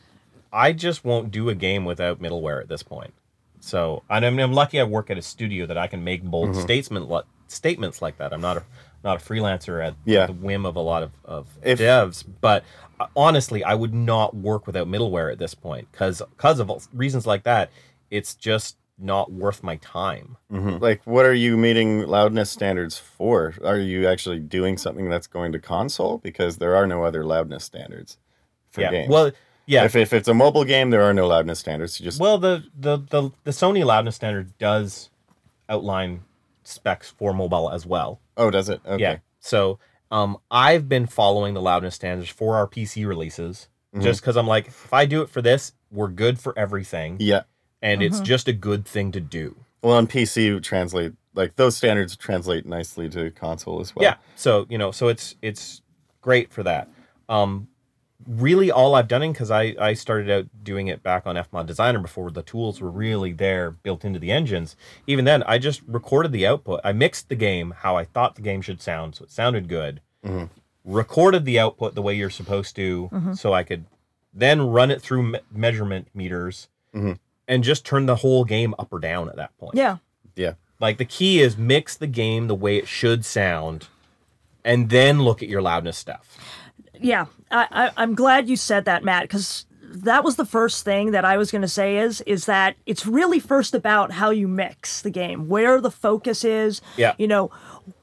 [0.52, 3.14] I just won't do a game without middleware at this point.
[3.60, 6.50] So and I'm, I'm lucky I work at a studio that I can make bold
[6.50, 6.60] Mm-hmm.
[6.60, 8.32] statement statements like that.
[8.34, 8.62] I'm not a
[9.04, 10.26] not a freelancer at Yeah.
[10.26, 12.64] the whim of a lot of, of If- devs, but
[13.00, 17.26] uh, honestly, I would not work without middleware at this point because because of reasons
[17.26, 17.70] like that.
[18.10, 20.36] It's just not worth my time.
[20.50, 20.80] Mhm.
[20.80, 23.54] Like, what are you meeting loudness standards for?
[23.62, 26.16] Are you actually doing something that's going to console?
[26.18, 28.16] Because there are no other loudness standards
[28.70, 28.90] for yeah.
[28.90, 29.10] games.
[29.10, 29.30] Well,
[29.66, 29.84] yeah.
[29.84, 32.00] if, if it's a mobile game, there are no loudness standards.
[32.00, 35.10] You just Well, the, the the the Sony loudness standard does
[35.68, 36.22] outline
[36.64, 38.20] specs for mobile as well.
[38.38, 38.80] Oh, does it?
[38.86, 39.02] Okay.
[39.02, 39.18] Yeah.
[39.40, 39.78] So
[40.10, 44.04] um, I've been following the loudness standards for our PC releases Mm-hmm.
[44.04, 47.44] just because I'm like, if I do it for this, we're good for everything, Yeah.
[47.80, 48.06] and Mm-hmm.
[48.14, 49.56] it's just a good thing to do.
[49.82, 54.02] Well, on PC, translate like those standards translate nicely to console as well.
[54.02, 54.16] yeah.
[54.36, 55.80] So you know, so it's it's
[56.20, 56.88] great for that.
[57.30, 57.68] Um,
[58.26, 61.66] really, all I've done in because I I started out doing it back on Fmod
[61.66, 64.76] Designer before the tools were really there built into the engines.
[65.06, 66.80] Even then, I just recorded the output.
[66.84, 70.00] I mixed the game how I thought the game should sound, so it sounded good.
[70.24, 70.46] Mm-hmm.
[70.84, 73.34] Recorded the output the way you're supposed to, mm-hmm.
[73.34, 73.84] so I could
[74.32, 77.12] then run it through me- measurement meters mm-hmm.
[77.46, 79.74] and just turn the whole game up or down at that point.
[79.74, 79.98] Yeah.
[80.34, 80.54] Yeah.
[80.80, 83.88] Like the key is mix the game the way it should sound,
[84.64, 86.38] and then look at your loudness stuff.
[87.00, 91.12] Yeah, I, I, I'm glad you said that, Matt, because that was the first thing
[91.12, 94.46] that I was going to say is is that it's really first about how you
[94.46, 96.80] mix the game, where the focus is.
[96.96, 97.14] Yeah.
[97.18, 97.50] You know,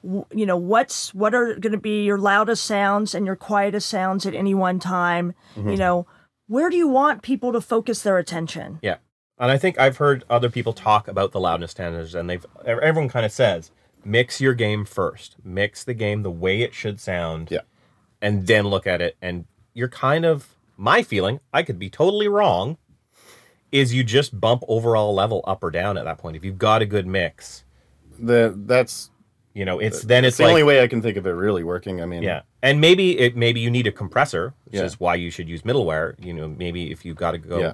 [0.04, 3.88] w- you know what's what are going to be your loudest sounds and your quietest
[3.88, 5.34] sounds at any one time.
[5.56, 5.70] Mm-hmm.
[5.70, 6.08] You know,
[6.48, 8.80] where do you want people to focus their attention?
[8.82, 8.98] Yeah.
[9.38, 13.10] And I think I've heard other people talk about the loudness standards, and they've everyone
[13.10, 13.72] kind of says
[14.04, 17.62] mix your game first, mix the game the way it should sound, Yeah.
[18.22, 19.18] And then look at it.
[19.22, 21.40] And you're kind of my feeling.
[21.54, 22.78] I could be totally wrong.
[23.72, 26.82] Is you just bump overall level up or down at that point if you've got
[26.82, 27.66] a good mix.
[28.18, 29.10] The that's
[29.54, 31.32] You know, it's then it's it's the like only way I can think of it
[31.32, 32.02] really working.
[32.02, 34.84] I mean, Yeah, and maybe it maybe you need a compressor, which Yeah.
[34.84, 36.16] is why you should use middleware.
[36.24, 37.74] You know, maybe if you've got to go, Yeah.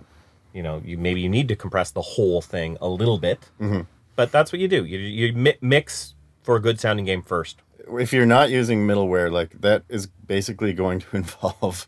[0.54, 3.50] you know, you maybe you need to compress the whole thing a little bit.
[3.60, 3.82] Mm-hmm.
[4.16, 4.86] But that's what you do.
[4.86, 7.62] You you mi- mix for a good sounding game first.
[8.00, 11.88] If you're not using middleware, like that is basically going to involve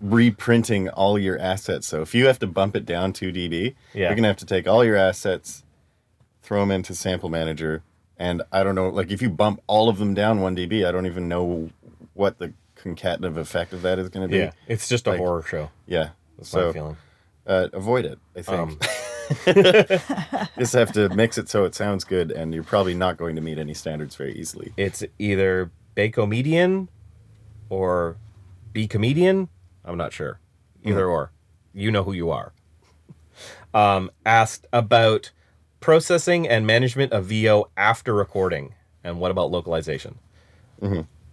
[0.00, 1.86] reprinting all your assets.
[1.86, 4.06] So if you have to bump it down 2 dB, Yeah.
[4.08, 5.64] you're gonna have to take all your assets,
[6.42, 7.82] throw them into Sample Manager,
[8.16, 10.92] and I don't know, like if you bump all of them down 1 dB, I
[10.92, 11.70] don't even know
[12.14, 14.38] what the concatenative effect of that is going to be.
[14.38, 15.70] Yeah, it's just a Like- horror show.
[15.86, 16.10] Yeah.
[16.36, 16.96] That's my so feeling.
[17.46, 18.18] uh, avoid it.
[18.36, 18.78] I think Um,
[20.58, 23.42] just have to mix it so it sounds good, and you're probably not going to
[23.42, 24.72] meet any standards very easily.
[24.76, 26.88] it's either Bacomedian
[27.68, 28.16] or
[28.72, 29.48] B comedian.
[29.84, 30.38] I'm not sure.
[30.84, 31.32] Either or.
[31.74, 32.52] You know who you are.
[33.74, 35.30] Um, asked about
[35.80, 38.74] processing and management of VO after recording,
[39.04, 40.18] and what about localization?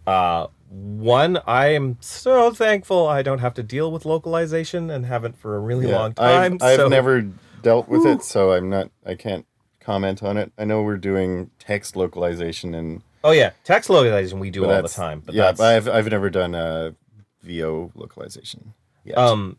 [0.05, 5.37] Uh, one, I am so thankful I don't have to deal with localization and haven't
[5.37, 6.53] for a really long time.
[6.55, 7.27] I've, I've so- never
[7.65, 8.91] dealt with it, so I'm not.
[9.03, 9.43] I can't
[9.79, 10.51] comment on it.
[10.55, 14.81] I know we're doing text localization, and Oh yeah, text localization we do but all
[14.83, 15.23] the time.
[15.25, 16.91] But yeah, but I've I've never done uh,
[17.41, 18.75] VO localization.
[19.03, 19.17] Yet.
[19.17, 19.57] Um,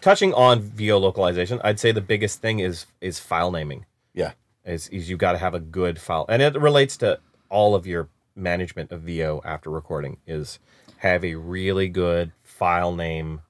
[0.00, 3.86] touching on VO localization, I'd say the biggest thing is is file naming.
[4.12, 4.32] yeah,
[4.64, 7.86] Is is you got to have a good file, and it relates to all of
[7.86, 10.16] your management of VO after recording.
[10.26, 10.58] Is
[10.96, 13.42] have a really good file name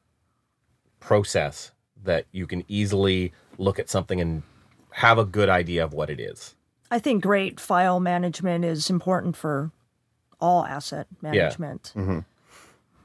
[1.01, 1.73] process
[2.05, 4.43] that you can easily look at something and
[4.91, 6.55] have a good idea of what it is.
[6.91, 9.71] I think great file management is important for
[10.41, 11.93] all asset management.
[11.97, 12.23] Yeah.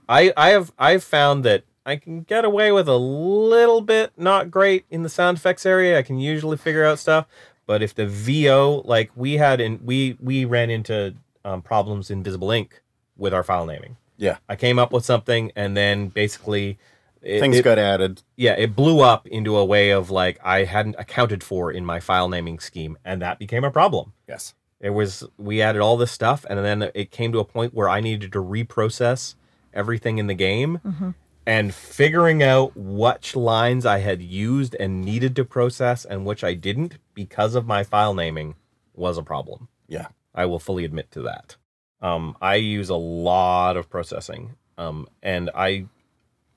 [0.10, 4.52] I I have I've found that I can get away with a little bit not
[4.52, 5.98] great in the sound effects area.
[5.98, 7.28] I can usually figure out stuff,
[7.66, 12.24] but if the VO like we had in we we ran into um, problems in
[12.24, 12.82] Visible Ink
[13.16, 13.96] with our file naming.
[14.18, 14.38] yeah.
[14.50, 16.78] I came up with something and then basically
[17.22, 18.22] it, Things it- got added.
[18.36, 22.00] yeah, it blew up into a way of like I hadn't accounted for in my
[22.00, 24.14] file naming scheme, and that became a problem.
[24.28, 24.54] Yes.
[24.80, 27.90] It was we added all this stuff, and then it came to a point where
[27.90, 29.36] I needed to reprocess
[29.74, 31.16] everything in the game,
[31.46, 36.54] and figuring out which lines I had used and needed to process and which I
[36.54, 38.56] didn't because of my file naming
[38.94, 39.68] was a problem.
[39.88, 40.08] Yeah.
[40.36, 41.56] I will fully admit to that.
[42.02, 45.86] Um, I use a lot of processing, um, and I,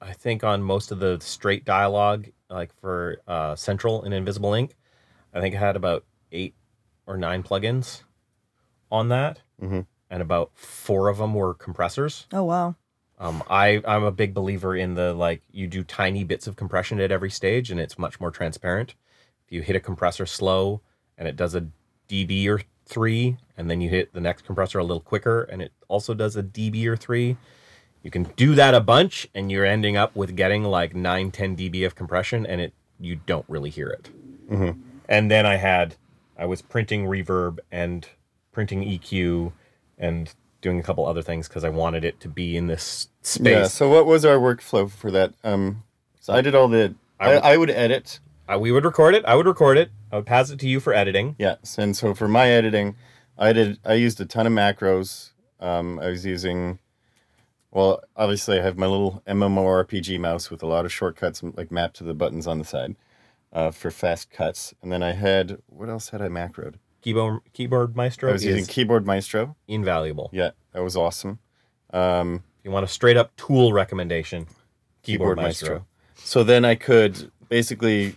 [0.01, 4.72] I think on most of the straight dialogue, like for uh, Central and Invisible Inc,
[5.34, 6.55] I think I had about eight
[7.07, 8.03] or nine plugins
[8.90, 9.86] on that, Mhm.
[10.09, 12.26] and about four of them were compressors.
[12.32, 12.76] Oh wow.
[13.18, 16.98] Um, I I'm a big believer in the like you do tiny bits of compression
[17.01, 18.94] at every stage, and it's much more transparent.
[19.46, 20.80] If you hit a compressor slow
[21.18, 21.66] and it does a
[22.09, 25.72] dB or three, and then you hit the next compressor a little quicker and it
[25.88, 27.36] also does a dB or three,
[28.03, 31.57] you can do that a bunch, and you're ending up with getting like 9, 10
[31.57, 34.11] dB of compression, and it you don't really hear it.
[35.09, 35.96] And then I had
[36.38, 38.07] I was printing reverb and
[38.53, 39.53] printing EQ
[39.98, 43.46] and doing a couple other things because I wanted it to be in this space.
[43.46, 43.66] Yeah.
[43.66, 45.34] So what was our workflow for that?
[45.44, 45.84] Um,
[46.20, 46.94] so I did all the.
[47.18, 48.20] I, I would edit.
[48.51, 49.24] Uh, we would record it.
[49.24, 49.90] I would record it.
[50.11, 51.36] I would pass it to you for editing.
[51.38, 52.96] Yes, and so for my editing,
[53.38, 53.78] I did.
[53.84, 55.30] I used a ton of macros.
[55.61, 56.78] Um, I was using.
[57.73, 61.97] Well, obviously, I have my little MMORPG mouse with a lot of shortcuts, like mapped
[61.97, 62.97] to the buttons on the side,
[63.53, 64.75] uh, for fast cuts.
[64.83, 66.75] And then I had what else had I macroed?
[67.03, 69.57] Keyboard Keyboard Maestro I was using Keyboard Maestro.
[69.66, 70.31] invaluable.
[70.33, 71.39] Yeah, that was awesome.
[71.93, 74.47] Um, If you want a straight up tool recommendation,
[75.03, 75.87] Keyboard, Maestro.
[76.16, 78.16] So then I could basically,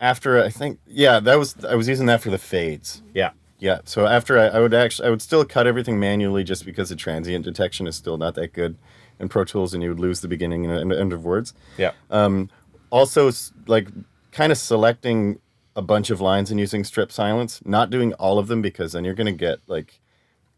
[0.00, 3.02] after I think, yeah, that was I was using that for the fades.
[3.12, 3.30] Yeah.
[3.60, 3.80] Yeah.
[3.84, 6.96] So after I, I would actually, I would still cut everything manually just because the
[6.96, 8.76] transient detection is still not that good
[9.18, 11.52] in Pro Tools, and you would lose the beginning and end of words.
[11.78, 11.92] Yeah.
[12.10, 12.48] Um,
[12.90, 13.30] Also,
[13.66, 13.88] like
[14.32, 15.38] kind of selecting
[15.76, 19.04] a bunch of lines and using strip silence, not doing all of them because then
[19.04, 20.00] you're going to get like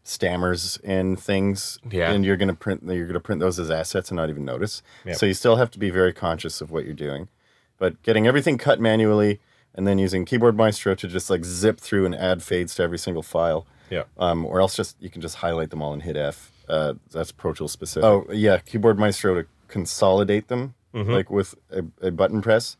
[0.03, 2.11] stammers and things, Yeah.
[2.11, 4.43] and you're going to print you're going to print those as assets and not even
[4.45, 4.81] notice.
[5.05, 5.15] Yep.
[5.17, 7.29] So you still have to be very conscious of what you're doing,
[7.77, 9.39] but getting everything cut manually
[9.75, 12.99] and then using Keyboard Maestro to just like zip through and add fades to every
[12.99, 13.65] single file.
[13.89, 14.03] Yeah.
[14.17, 16.51] Um, or else just you can just highlight them all and hit F.
[16.67, 18.05] Uh, that's Pro Tools specific.
[18.05, 22.77] Oh yeah, Keyboard Maestro to consolidate them like with a, a button press,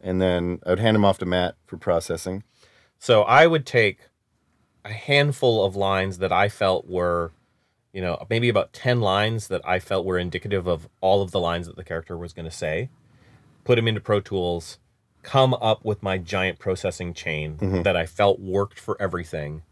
[0.00, 2.44] and then I would hand them off to Matt for processing.
[2.98, 3.98] So I would take
[4.84, 7.32] a handful of lines that I felt were,
[7.92, 11.40] you know, maybe about 10 lines that I felt were indicative of all of the
[11.40, 12.88] lines that the character was going to say,
[13.64, 14.78] put them into Pro Tools,
[15.26, 19.62] come up with my giant processing chain that I felt worked for everything,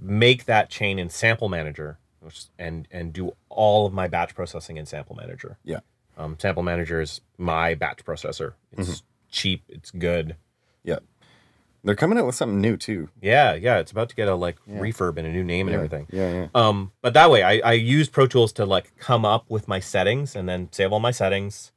[0.00, 4.76] make that chain in Sample Manager, which, and and do all of my batch processing
[4.78, 5.58] in Sample Manager.
[5.64, 5.80] Yeah.
[6.16, 8.54] Um, Sample Manager is my batch processor.
[8.72, 10.36] It's cheap, it's good.
[10.82, 10.98] Yeah.
[11.84, 13.08] They're coming out with something new too.
[13.20, 16.06] Yeah, yeah, it's about to get a like refurb and a new name and everything.
[16.10, 16.46] Yeah, yeah.
[16.54, 19.80] Um, but that way, I I used Pro Tools to like come up with my
[19.80, 21.72] settings and then save all my settings,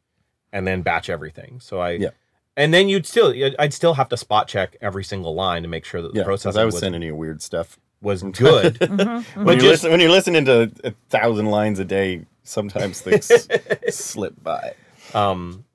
[0.54, 1.60] and then batch everything.
[1.60, 2.10] So I Yeah.
[2.58, 5.86] And then you'd still I'd still have to spot check every single line to make
[5.86, 6.46] sure that the process.
[6.46, 7.78] Yeah, because processing I was was, sending you weird stuff.
[8.02, 8.78] was good.
[8.90, 13.02] When, but you're just listen, when you're listening to a thousand lines a day, sometimes
[13.02, 13.32] things
[13.90, 14.74] slip by.
[15.14, 15.66] um,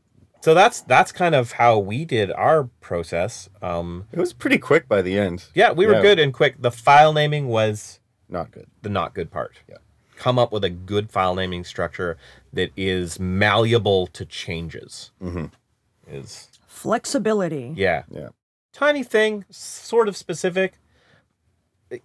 [0.43, 3.51] so that's that's kind of how we did our process.
[3.61, 5.45] Um, It was pretty quick by the end.
[5.55, 6.03] yeah, we were Yeah.
[6.03, 6.63] good and quick.
[6.63, 8.67] The file naming was Not good.
[8.81, 9.57] the not good part.
[9.69, 9.77] Yeah.
[10.17, 12.17] Come up with a good file naming structure
[12.53, 15.11] that is malleable to changes.
[15.23, 15.47] Mm-hmm.
[16.11, 17.75] Is Flexibility.
[17.77, 18.05] yeah.
[18.11, 18.29] Yeah.
[18.73, 20.75] Tiny thing, sort of specific.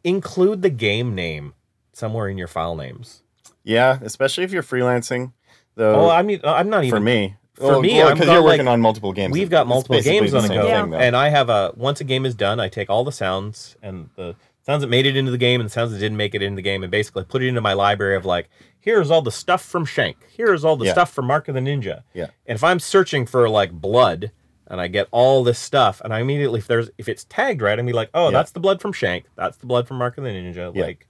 [0.03, 1.53] Include the game name
[1.93, 3.21] somewhere in your file names.
[3.63, 5.33] Yeah, especially if you're freelancing.
[5.75, 8.65] Though Oh, I mean, I'm not even for me, For me, because got, you're working
[8.65, 9.31] like- on multiple games.
[9.33, 12.25] We've got multiple games on the go, thing, and I have a once a game
[12.25, 15.37] is done, I take all the sounds and the sounds that made it into the
[15.37, 17.47] game and the sounds that didn't make it into the game, and basically put it
[17.47, 18.49] into my library of like,
[18.79, 20.93] here's all the stuff from Shank, here's all the Yeah.
[20.93, 22.01] stuff from Mark of the Ninja.
[22.15, 22.27] Yeah.
[22.47, 24.31] And if I'm searching for like blood,
[24.67, 27.77] and I get all this stuff, and I immediately if there's if it's tagged right,
[27.77, 28.31] I'm be like, oh, Yeah.
[28.31, 30.81] that's the blood from Shank, that's the blood from Mark of the Ninja, Yeah.
[30.83, 31.07] like,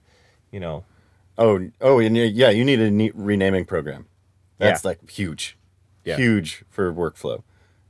[0.50, 0.84] you know,
[1.38, 4.06] Oh, oh, and yeah, you need a neat renaming program.
[4.58, 4.88] That's Yeah.
[4.88, 5.58] like huge,
[6.04, 6.16] Yeah.
[6.16, 7.42] huge for workflow.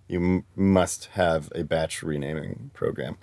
[0.08, 3.18] You m- must have a batch renaming program.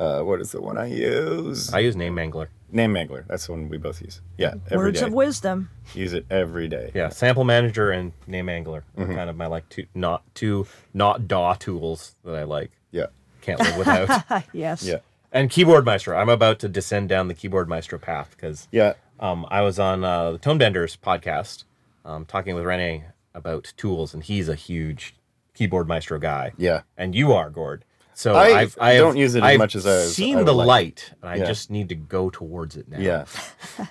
[0.00, 1.72] Uh, what is the one I use?
[1.74, 2.48] I use Name Mangler.
[2.70, 3.26] Name Mangler.
[3.28, 4.20] That's the one we both use.
[4.36, 5.06] Yeah, every Words day.
[5.06, 5.70] of wisdom.
[5.94, 6.90] Use it every day.
[6.94, 9.14] Yeah, Sample Manager and Name Mangler are Mm-hmm.
[9.14, 12.72] kind of my like two not two not DAW tools that I like.
[12.90, 13.06] Yeah,
[13.40, 14.44] Can't live without.
[14.52, 14.82] yes.
[14.84, 14.98] yeah,
[15.32, 16.16] and Keyboard Maestro.
[16.16, 18.94] I'm about to descend down the Keyboard Maestro path because yeah.
[19.20, 21.64] um, I was on uh, the Tone Benders podcast
[22.04, 23.04] um, talking with Rene
[23.34, 25.14] about tools, and he's a huge
[25.54, 26.52] Keyboard Maestro guy.
[26.58, 26.82] Yeah.
[26.98, 27.84] and you are Gord.
[28.18, 30.66] So I I've, I don't use it as I've much as I've seen the like.
[30.66, 31.44] light, and I Yeah.
[31.44, 32.98] just need to go towards it now.
[32.98, 33.26] Yeah.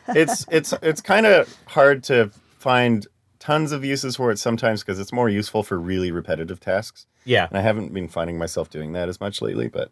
[0.08, 3.06] it's it's it's kind of hard to find
[3.38, 7.06] tons of uses for it sometimes because it's more useful for really repetitive tasks.
[7.24, 7.46] yeah.
[7.50, 9.92] And I haven't been finding myself doing that as much lately, but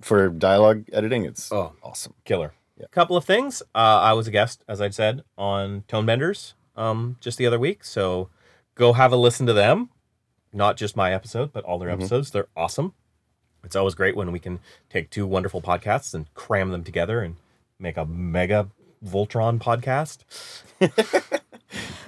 [0.00, 1.72] for dialogue editing, it's Oh.
[1.82, 2.14] awesome.
[2.24, 2.52] killer.
[2.80, 3.62] A couple of things.
[3.74, 3.78] Uh,
[4.10, 7.82] I was a guest, as I said, on Tone Benders um, just the other week.
[7.82, 8.28] So
[8.76, 9.88] go have a listen to them.
[10.52, 12.30] Not just my episode, but all their episodes.
[12.30, 12.92] They're awesome.
[13.66, 17.34] It's always great when we can take two wonderful podcasts and cram them together and
[17.80, 18.68] make a mega
[19.04, 20.18] Voltron podcast.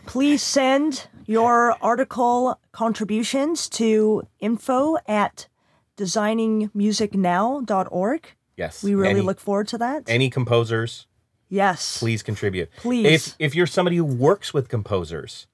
[0.06, 5.48] Please send your article contributions to info at
[5.96, 8.26] designingmusicnow.org.
[8.56, 8.84] Yes.
[8.84, 10.04] We really any, look forward to that.
[10.06, 11.08] any composers,
[11.48, 11.98] yes.
[11.98, 12.70] please contribute.
[12.76, 13.06] Please.
[13.06, 15.48] If if you're somebody who works with composers,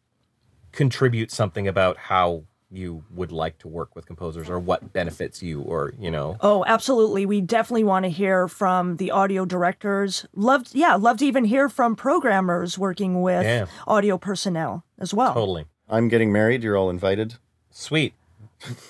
[0.73, 5.61] contribute something about how you would like to work with composers or what benefits you
[5.63, 6.37] or, you know.
[6.41, 7.25] Oh, absolutely.
[7.27, 10.27] We definitely want to hear from the audio directors.
[10.35, 13.67] Love, yeah, love to even hear from programmers working with Yeah.
[13.87, 15.35] audio personnel as well.
[15.35, 15.67] Totally.
[15.89, 16.63] I'm getting married.
[16.63, 17.35] You're all invited
[17.71, 18.15] Sweet.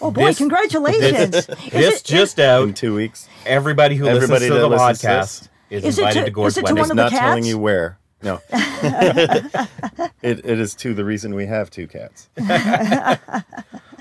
[0.01, 1.47] Oh boy, This- congratulations!
[1.73, 2.63] This just out.
[2.69, 3.29] in two weeks.
[3.47, 6.31] Everybody who Everybody listens to the listens to podcast is, Is it invited to- to,
[6.31, 6.77] Gord's is it to wedding.
[6.77, 7.99] one It's of the not telling you where.
[8.25, 8.41] No.
[10.23, 12.29] it, it is to the reason we have two cats.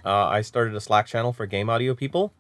[0.06, 2.34] Uh, I started a Slack channel for game audio people.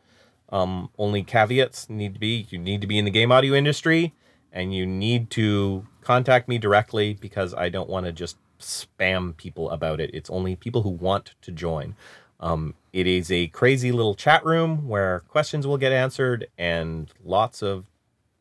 [0.50, 4.14] Um, only caveats need to be you need to be in the game audio industry
[4.52, 9.70] and you need to contact me directly because I don't want to just spam people
[9.70, 10.12] about it.
[10.14, 11.96] It's only people who want to join.
[12.40, 17.62] Um, it is a crazy little chat room where questions will get answered and lots
[17.62, 17.86] of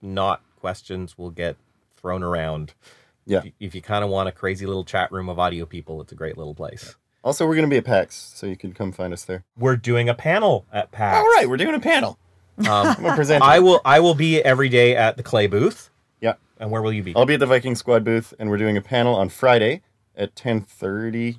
[0.03, 1.57] not questions will get
[1.97, 2.75] thrown around.
[3.27, 3.43] Yeah.
[3.61, 6.17] If you kind of want a crazy little chat room of audio people, it's a
[6.17, 6.97] great little place.
[7.25, 9.45] Also, we're going to be at PAX, so you can come find us there.
[9.57, 11.17] We're doing a panel at PAX.
[11.19, 12.19] All right, we're doing a panel.
[12.59, 13.45] Um, I'm going to present.
[13.45, 15.89] I will I will be every day at the Klei booth.
[16.21, 16.35] Yeah.
[16.59, 17.15] And where will you be?
[17.15, 19.83] I'll be at the Viking Squad booth, and we're doing a panel on Friday
[20.17, 21.39] at 10:30.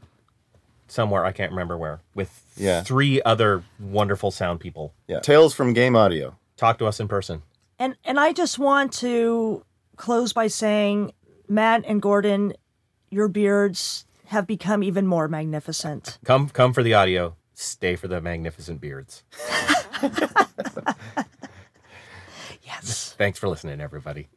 [0.87, 2.01] Somewhere I can't remember where.
[2.15, 2.83] With Yeah.
[2.83, 4.93] three other wonderful sound people.
[5.07, 5.19] Yeah.
[5.19, 6.35] Tales from Game Audio.
[6.55, 7.41] Talk to us in person.
[7.79, 9.65] and and I just want to
[9.97, 11.11] close by saying,
[11.47, 12.53] Matt and Gordon,
[13.09, 16.17] your beards have become even more magnificent.
[16.25, 19.23] Come come for the audio, stay for the magnificent beards.
[22.83, 23.13] Yes.
[23.17, 24.27] Thanks for listening, everybody.